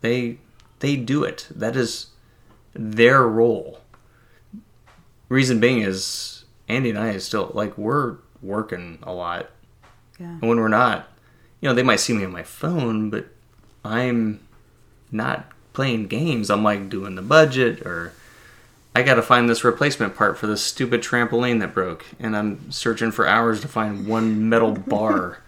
they 0.00 0.38
they 0.82 0.96
do 0.96 1.24
it. 1.24 1.48
That 1.54 1.74
is 1.76 2.08
their 2.74 3.22
role. 3.26 3.80
Reason 5.28 5.60
being 5.60 5.80
is 5.82 6.44
Andi 6.68 6.90
and 6.90 6.98
I 6.98 7.10
is 7.10 7.24
still 7.24 7.50
like 7.54 7.78
we're 7.78 8.16
working 8.42 8.98
a 9.02 9.12
lot, 9.12 9.50
Yeah. 10.18 10.26
and 10.26 10.42
when 10.42 10.58
we're 10.60 10.68
not, 10.68 11.08
you 11.60 11.68
know, 11.68 11.74
they 11.74 11.82
might 11.82 12.00
see 12.00 12.12
me 12.12 12.24
on 12.24 12.32
my 12.32 12.42
phone, 12.42 13.08
but 13.08 13.26
I'm 13.84 14.40
not 15.10 15.46
playing 15.72 16.08
games. 16.08 16.50
I'm 16.50 16.62
like 16.62 16.88
doing 16.90 17.14
the 17.14 17.22
budget 17.22 17.80
or 17.86 18.12
I 18.94 19.02
got 19.02 19.14
to 19.14 19.22
find 19.22 19.48
this 19.48 19.64
replacement 19.64 20.14
part 20.16 20.36
for 20.36 20.46
this 20.46 20.62
stupid 20.62 21.00
trampoline 21.02 21.60
that 21.60 21.72
broke, 21.72 22.04
and 22.20 22.36
I'm 22.36 22.70
searching 22.70 23.10
for 23.10 23.26
hours 23.26 23.60
to 23.62 23.68
find 23.68 24.06
one 24.06 24.50
metal 24.50 24.72
bar, 24.86 25.38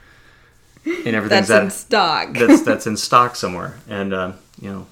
and 0.87 1.09
everything's 1.15 1.49
That's 1.49 1.49
that 1.49 1.63
in 1.65 1.71
stock. 1.71 2.33
that's 2.39 2.63
that's 2.63 2.87
in 2.91 2.97
stock 2.97 3.37
somewhere, 3.37 3.79
and 3.87 4.15
um, 4.15 4.35
you 4.63 4.71
know, 4.71 4.87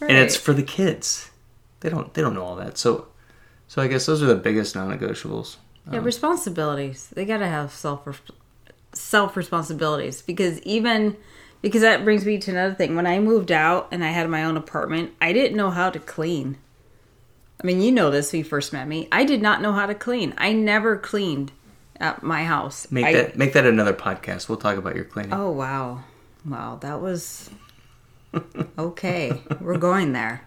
and 0.00 0.12
it's 0.18 0.36
for 0.36 0.52
the 0.52 0.62
kids. 0.62 1.30
They 1.80 1.88
don't 1.88 2.12
they 2.14 2.22
don't 2.22 2.34
know 2.34 2.44
all 2.44 2.56
that, 2.56 2.78
so 2.78 3.08
so 3.68 3.80
I 3.82 3.86
guess 3.86 4.06
those 4.06 4.22
are 4.22 4.26
the 4.26 4.34
biggest 4.36 4.74
non-negotiables. 4.74 5.56
Yeah, 5.90 5.98
um, 5.98 6.04
responsibilities. 6.04 7.08
They 7.14 7.24
gotta 7.24 7.46
have 7.46 7.72
self 7.72 8.22
self 8.92 9.36
responsibilities 9.36 10.22
because 10.22 10.60
even 10.62 11.16
because 11.62 11.82
that 11.82 12.04
brings 12.04 12.24
me 12.24 12.38
to 12.38 12.50
another 12.50 12.74
thing. 12.74 12.96
When 12.96 13.06
I 13.06 13.18
moved 13.18 13.52
out 13.52 13.88
and 13.90 14.04
I 14.04 14.08
had 14.08 14.28
my 14.28 14.44
own 14.44 14.56
apartment, 14.56 15.12
I 15.20 15.32
didn't 15.32 15.56
know 15.56 15.70
how 15.70 15.90
to 15.90 15.98
clean. 15.98 16.56
I 17.62 17.66
mean, 17.66 17.82
you 17.82 17.92
know 17.92 18.10
this 18.10 18.32
when 18.32 18.38
you 18.38 18.44
first 18.44 18.72
met 18.72 18.88
me. 18.88 19.06
I 19.12 19.24
did 19.24 19.42
not 19.42 19.60
know 19.60 19.72
how 19.72 19.84
to 19.86 19.94
clean. 19.94 20.32
I 20.38 20.52
never 20.54 20.96
cleaned 20.96 21.52
at 21.96 22.22
my 22.22 22.44
house. 22.44 22.90
Make 22.90 23.04
I- 23.06 23.12
that 23.12 23.36
make 23.36 23.52
that 23.52 23.66
another 23.66 23.92
podcast. 23.92 24.48
We'll 24.48 24.58
talk 24.58 24.78
about 24.78 24.96
your 24.96 25.04
cleaning. 25.04 25.34
Oh 25.34 25.50
wow, 25.50 26.04
wow, 26.44 26.76
that 26.80 27.00
was 27.00 27.50
okay. 28.78 29.42
We're 29.60 29.78
going 29.78 30.12
there. 30.12 30.46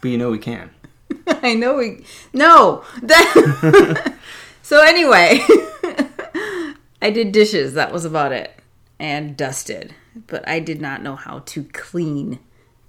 But 0.00 0.08
you 0.08 0.18
know 0.18 0.30
we 0.30 0.38
can. 0.38 0.70
I 1.26 1.54
know 1.54 1.76
we 1.76 2.04
no 2.32 2.84
that. 3.02 4.14
so 4.62 4.82
anyway, 4.82 5.40
I 7.02 7.10
did 7.10 7.32
dishes. 7.32 7.74
That 7.74 7.92
was 7.92 8.04
about 8.04 8.32
it, 8.32 8.58
and 8.98 9.36
dusted. 9.36 9.94
But 10.26 10.48
I 10.48 10.60
did 10.60 10.80
not 10.80 11.02
know 11.02 11.16
how 11.16 11.40
to 11.40 11.64
clean 11.64 12.38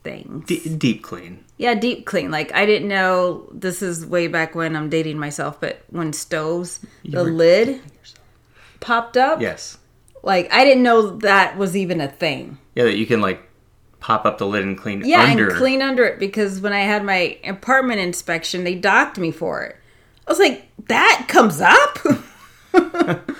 things. 0.04 0.46
D- 0.46 0.76
deep 0.76 1.04
clean. 1.04 1.44
Yeah, 1.58 1.76
deep 1.76 2.06
clean. 2.06 2.32
Like 2.32 2.54
I 2.54 2.66
didn't 2.66 2.88
know. 2.88 3.50
This 3.52 3.82
is 3.82 4.06
way 4.06 4.28
back 4.28 4.56
when 4.56 4.76
I'm 4.76 4.90
dating 4.90 5.20
myself, 5.20 5.60
but 5.60 5.84
when 5.90 6.14
stoves, 6.14 6.80
the 7.04 7.24
lid 7.24 7.82
popped 8.80 9.18
up. 9.18 9.42
Yes. 9.42 9.78
Like 10.24 10.52
I 10.54 10.64
didn't 10.64 10.84
know 10.84 11.18
that 11.18 11.58
was 11.58 11.76
even 11.76 12.00
a 12.00 12.08
thing. 12.08 12.58
Yeah, 12.76 12.86
that 12.86 12.98
you 12.98 13.06
can 13.06 13.22
like 13.22 13.51
pop 14.02 14.26
up 14.26 14.38
the 14.38 14.46
lid 14.46 14.66
and 14.66 14.78
clean 14.78 15.02
Yeah, 15.06 15.22
under. 15.22 15.48
and 15.50 15.58
clean 15.58 15.82
under 15.82 16.04
it 16.04 16.20
because 16.20 16.60
when 16.60 16.74
I 16.74 16.82
had 16.82 17.06
my 17.06 17.38
apartment 17.46 18.02
inspection, 18.02 18.64
they 18.66 18.76
docked 18.76 19.18
me 19.18 19.32
for 19.32 19.62
it. 19.64 19.78
I 20.28 20.32
was 20.32 20.40
like, 20.40 20.68
that 20.88 21.26
comes 21.30 21.62
up. 21.62 21.98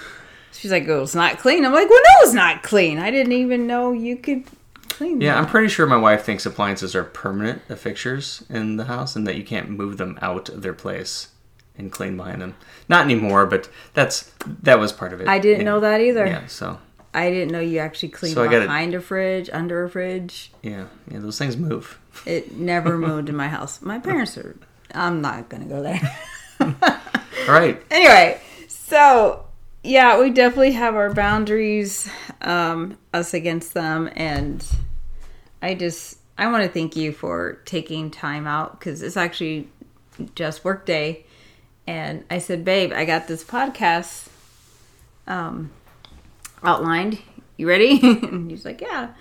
She's 0.54 0.72
like, 0.72 0.88
oh, 0.88 1.02
it's 1.04 1.16
not 1.16 1.40
clean. 1.40 1.66
I'm 1.66 1.74
like, 1.74 1.90
well, 1.90 2.00
no, 2.00 2.26
it's 2.28 2.34
not 2.34 2.62
clean. 2.64 3.00
I 3.00 3.10
didn't 3.10 3.32
even 3.34 3.66
know 3.66 3.92
you 3.94 4.16
could 4.18 4.44
clean. 4.90 5.20
Yeah, 5.20 5.34
that. 5.34 5.40
I'm 5.44 5.48
pretty 5.48 5.70
sure 5.70 5.88
my 5.88 5.98
wife 5.98 6.24
thinks 6.24 6.46
appliances 6.46 6.94
are 6.96 7.04
permanent 7.04 7.62
fixtures 7.80 8.44
in 8.50 8.78
the 8.78 8.86
house 8.86 9.16
and 9.16 9.26
that 9.28 9.38
you 9.38 9.44
can't 9.44 9.70
move 9.70 9.98
them 9.98 10.20
out 10.22 10.50
of 10.50 10.62
their 10.62 10.74
place 10.74 11.30
and 11.78 11.92
clean 11.92 12.16
behind 12.18 12.42
them. 12.42 12.56
Not 12.90 13.06
anymore, 13.06 13.48
but 13.48 13.70
that's 13.96 14.32
that 14.64 14.78
was 14.80 14.92
part 14.92 15.14
of 15.14 15.22
it. 15.22 15.28
I 15.28 15.40
didn't 15.40 15.62
Yeah. 15.62 15.66
know 15.66 15.80
that 15.80 16.02
either. 16.02 16.28
Yeah, 16.28 16.46
so 16.46 16.78
I 17.14 17.30
didn't 17.30 17.52
know 17.52 17.60
you 17.60 17.80
actually 17.80 18.10
clean 18.10 18.34
So 18.34 18.46
gotta- 18.46 18.62
behind 18.62 18.94
a 18.96 19.02
fridge, 19.02 19.50
under 19.52 19.84
a 19.84 19.90
fridge. 19.90 20.52
yeah, 20.64 20.86
yeah, 21.10 21.20
those 21.20 21.38
things 21.38 21.58
move. 21.58 22.00
It 22.26 22.54
never 22.58 22.98
moved 23.08 23.30
in 23.30 23.36
my 23.36 23.48
house. 23.50 23.82
My 23.82 24.00
parents 24.00 24.38
are. 24.38 24.56
I'm 24.94 25.22
not 25.22 25.50
gonna 25.50 25.66
go 25.66 25.82
there. 25.82 26.02
All 26.62 27.54
right. 27.54 27.82
anyway, 27.90 28.40
so 28.68 29.46
yeah, 29.84 30.20
we 30.20 30.30
definitely 30.30 30.74
have 30.74 30.96
our 30.96 31.14
boundaries, 31.14 32.08
um, 32.42 32.98
us 33.14 33.34
against 33.34 33.74
them, 33.74 34.10
and 34.16 34.66
I 35.62 35.74
just 35.74 36.18
I 36.38 36.50
want 36.52 36.64
to 36.64 36.70
thank 36.70 36.96
you 36.96 37.12
for 37.12 37.60
taking 37.66 38.12
time 38.12 38.48
out 38.48 38.80
because 38.80 39.02
it's 39.02 39.18
actually 39.18 39.68
just 40.36 40.64
work 40.64 40.86
day, 40.86 41.26
and 41.88 42.24
I 42.30 42.38
said, 42.40 42.64
babe, 42.64 42.92
I 42.94 43.06
got 43.06 43.28
this 43.28 43.44
podcast 43.44 44.28
um, 45.28 45.72
outlined. 46.64 47.20
You 47.58 47.68
ready? 47.68 48.00
and 48.04 48.50
he's 48.50 48.66
like, 48.66 48.82
yeah. 48.82 49.14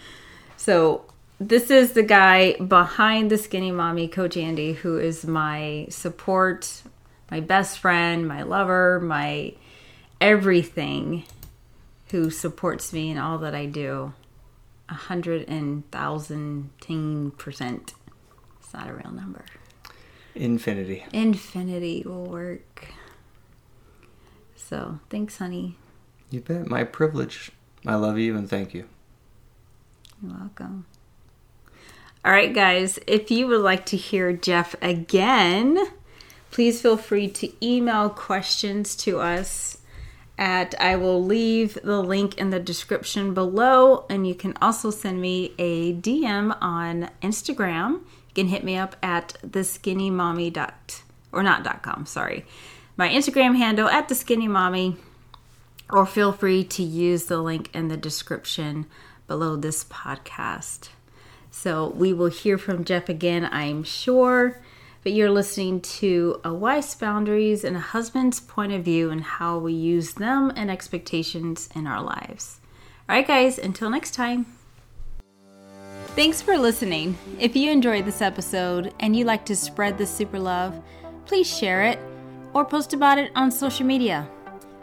So 0.57 1.05
this 1.39 1.71
is 1.71 1.93
the 1.93 2.03
guy 2.03 2.55
behind 2.55 3.31
the 3.31 3.39
Skinny 3.39 3.71
Mommy, 3.73 4.09
Coach 4.09 4.37
Andi, 4.37 4.75
who 4.75 4.99
is 4.99 5.25
my 5.25 5.87
support, 5.89 6.83
my 7.31 7.41
best 7.41 7.79
friend, 7.79 8.29
my 8.29 8.43
lover, 8.43 9.01
my 9.01 9.55
everything, 10.21 11.25
who 12.11 12.31
supports 12.31 12.93
me 12.93 13.11
in 13.11 13.19
all 13.19 13.39
that 13.39 13.55
I 13.55 13.67
do. 13.67 14.13
A 14.89 14.95
hundred 14.95 15.49
and 15.49 15.89
thousand 15.91 16.71
teen 16.81 17.31
percent. 17.31 17.95
It's 18.59 18.75
not 18.75 18.89
a 18.89 18.93
real 18.93 19.13
number. 19.13 19.45
Infinity. 20.35 21.05
Infinity 21.13 22.03
will 22.05 22.27
work. 22.27 22.89
So 24.57 24.99
thanks, 25.09 25.39
honey. 25.39 25.77
You 26.31 26.41
bet. 26.41 26.69
My 26.69 26.85
privilege. 26.85 27.51
I 27.87 27.97
love 27.97 28.19
you 28.19 28.37
and 28.37 28.49
thank 28.49 28.73
you. 28.73 28.87
You're 30.23 30.33
welcome. 30.39 30.87
All 32.25 32.33
right, 32.33 32.53
guys, 32.53 32.99
if 33.07 33.31
you 33.31 33.47
would 33.49 33.63
like 33.63 33.87
to 33.87 33.97
hear 33.97 34.33
Jeff 34.33 34.75
again, 34.83 35.79
please 36.51 36.83
feel 36.83 36.97
free 36.97 37.29
to 37.29 37.67
email 37.67 38.11
questions 38.11 38.95
to 38.97 39.19
us 39.19 39.79
at 40.37 40.75
I 40.81 40.97
will 40.97 41.23
leave 41.25 41.79
the 41.83 42.03
link 42.03 42.39
in 42.39 42.51
the 42.51 42.61
description 42.61 43.35
below 43.35 44.07
and 44.09 44.27
you 44.27 44.35
can 44.35 44.55
also 44.61 44.91
send 44.91 45.21
me 45.21 45.55
a 45.59 45.95
DM 45.95 46.57
on 46.61 47.11
Instagram. 47.23 48.01
You 48.29 48.35
can 48.35 48.49
hit 48.49 48.65
me 48.65 48.77
up 48.77 48.97
at 49.03 49.37
the 49.43 49.65
skinny 49.65 50.11
mommy 50.11 50.51
dot 50.51 51.03
or 51.33 51.43
not 51.43 51.65
dot 51.65 51.83
com, 51.83 52.07
sorry. 52.07 52.45
My 52.97 53.09
Instagram 53.09 53.57
handle 53.57 53.89
at 53.89 54.09
the 54.09 54.15
skinny 54.15 54.49
mommy 54.49 54.97
or 55.93 56.07
feel 56.07 56.33
free 56.33 56.65
to 56.65 56.83
use 56.83 57.27
the 57.27 57.41
link 57.41 57.71
in 57.75 57.89
the 57.89 57.97
description 57.97 58.87
below 59.27 59.57
this 59.57 59.85
podcast. 59.85 60.89
So 61.51 61.89
we 61.91 62.13
will 62.13 62.29
hear 62.29 62.59
from 62.59 62.85
Jeff 62.85 63.09
again, 63.09 63.49
I'm 63.51 63.83
sure. 63.83 64.61
But 65.03 65.13
you're 65.13 65.31
listening 65.31 65.81
to 65.81 66.41
a 66.45 66.53
wife's 66.53 66.95
boundaries 66.95 67.65
and 67.65 67.77
a 67.77 67.81
husband's 67.81 68.39
point 68.39 68.73
of 68.73 68.85
view 68.85 69.11
and 69.11 69.23
how 69.23 69.59
we 69.59 69.73
use 69.73 70.15
them 70.15 70.53
and 70.55 70.71
expectations 70.71 71.71
in 71.75 71.87
our 71.87 72.03
lives. 72.03 72.61
All 73.09 73.17
right, 73.17 73.27
guys, 73.27 73.59
until 73.59 73.89
next 73.89 74.15
time. 74.15 74.47
Thanks 76.09 76.43
for 76.43 76.59
listening. 76.59 77.17
If 77.39 77.57
you 77.57 77.71
enjoyed 77.71 78.05
this 78.05 78.21
episode 78.21 78.93
and 79.01 79.17
you'd 79.17 79.27
like 79.27 79.47
to 79.47 79.57
spread 79.57 79.97
the 79.97 80.07
super 80.07 80.39
love, 80.39 80.81
please 81.25 81.47
share 81.49 81.85
it 81.85 81.99
or 82.53 82.65
post 82.65 82.93
about 82.93 83.17
it 83.17 83.33
on 83.35 83.51
social 83.51 83.87
media. 83.87 84.29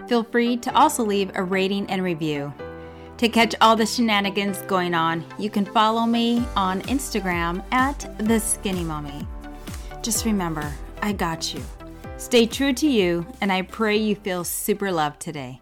Feel 0.08 0.24
free 0.24 0.58
to 0.58 0.74
also 0.76 1.04
leave 1.04 1.32
a 1.36 1.43
rating 1.43 1.89
and 1.89 2.02
review. 2.02 2.54
To 3.17 3.28
catch 3.28 3.56
all 3.62 3.76
the 3.76 3.86
shenanigans 3.86 4.62
going 4.63 4.93
on, 4.93 5.26
you 5.38 5.50
can 5.50 5.65
follow 5.65 6.06
me 6.06 6.46
on 6.56 6.82
Instagram 6.84 7.63
at 7.72 8.08
the 8.20 8.39
Skinny 8.39 8.84
Mommy. 8.84 9.28
Just 10.02 10.24
remember, 10.24 10.74
I 11.02 11.13
got 11.13 11.54
you. 11.54 11.62
Stay 12.17 12.46
true 12.46 12.74
to 12.74 12.88
you, 12.88 13.26
and 13.41 13.52
I 13.52 13.63
pray 13.63 13.98
you 13.98 14.15
feel 14.15 14.43
super 14.43 14.91
loved 14.91 15.20
today. 15.20 15.62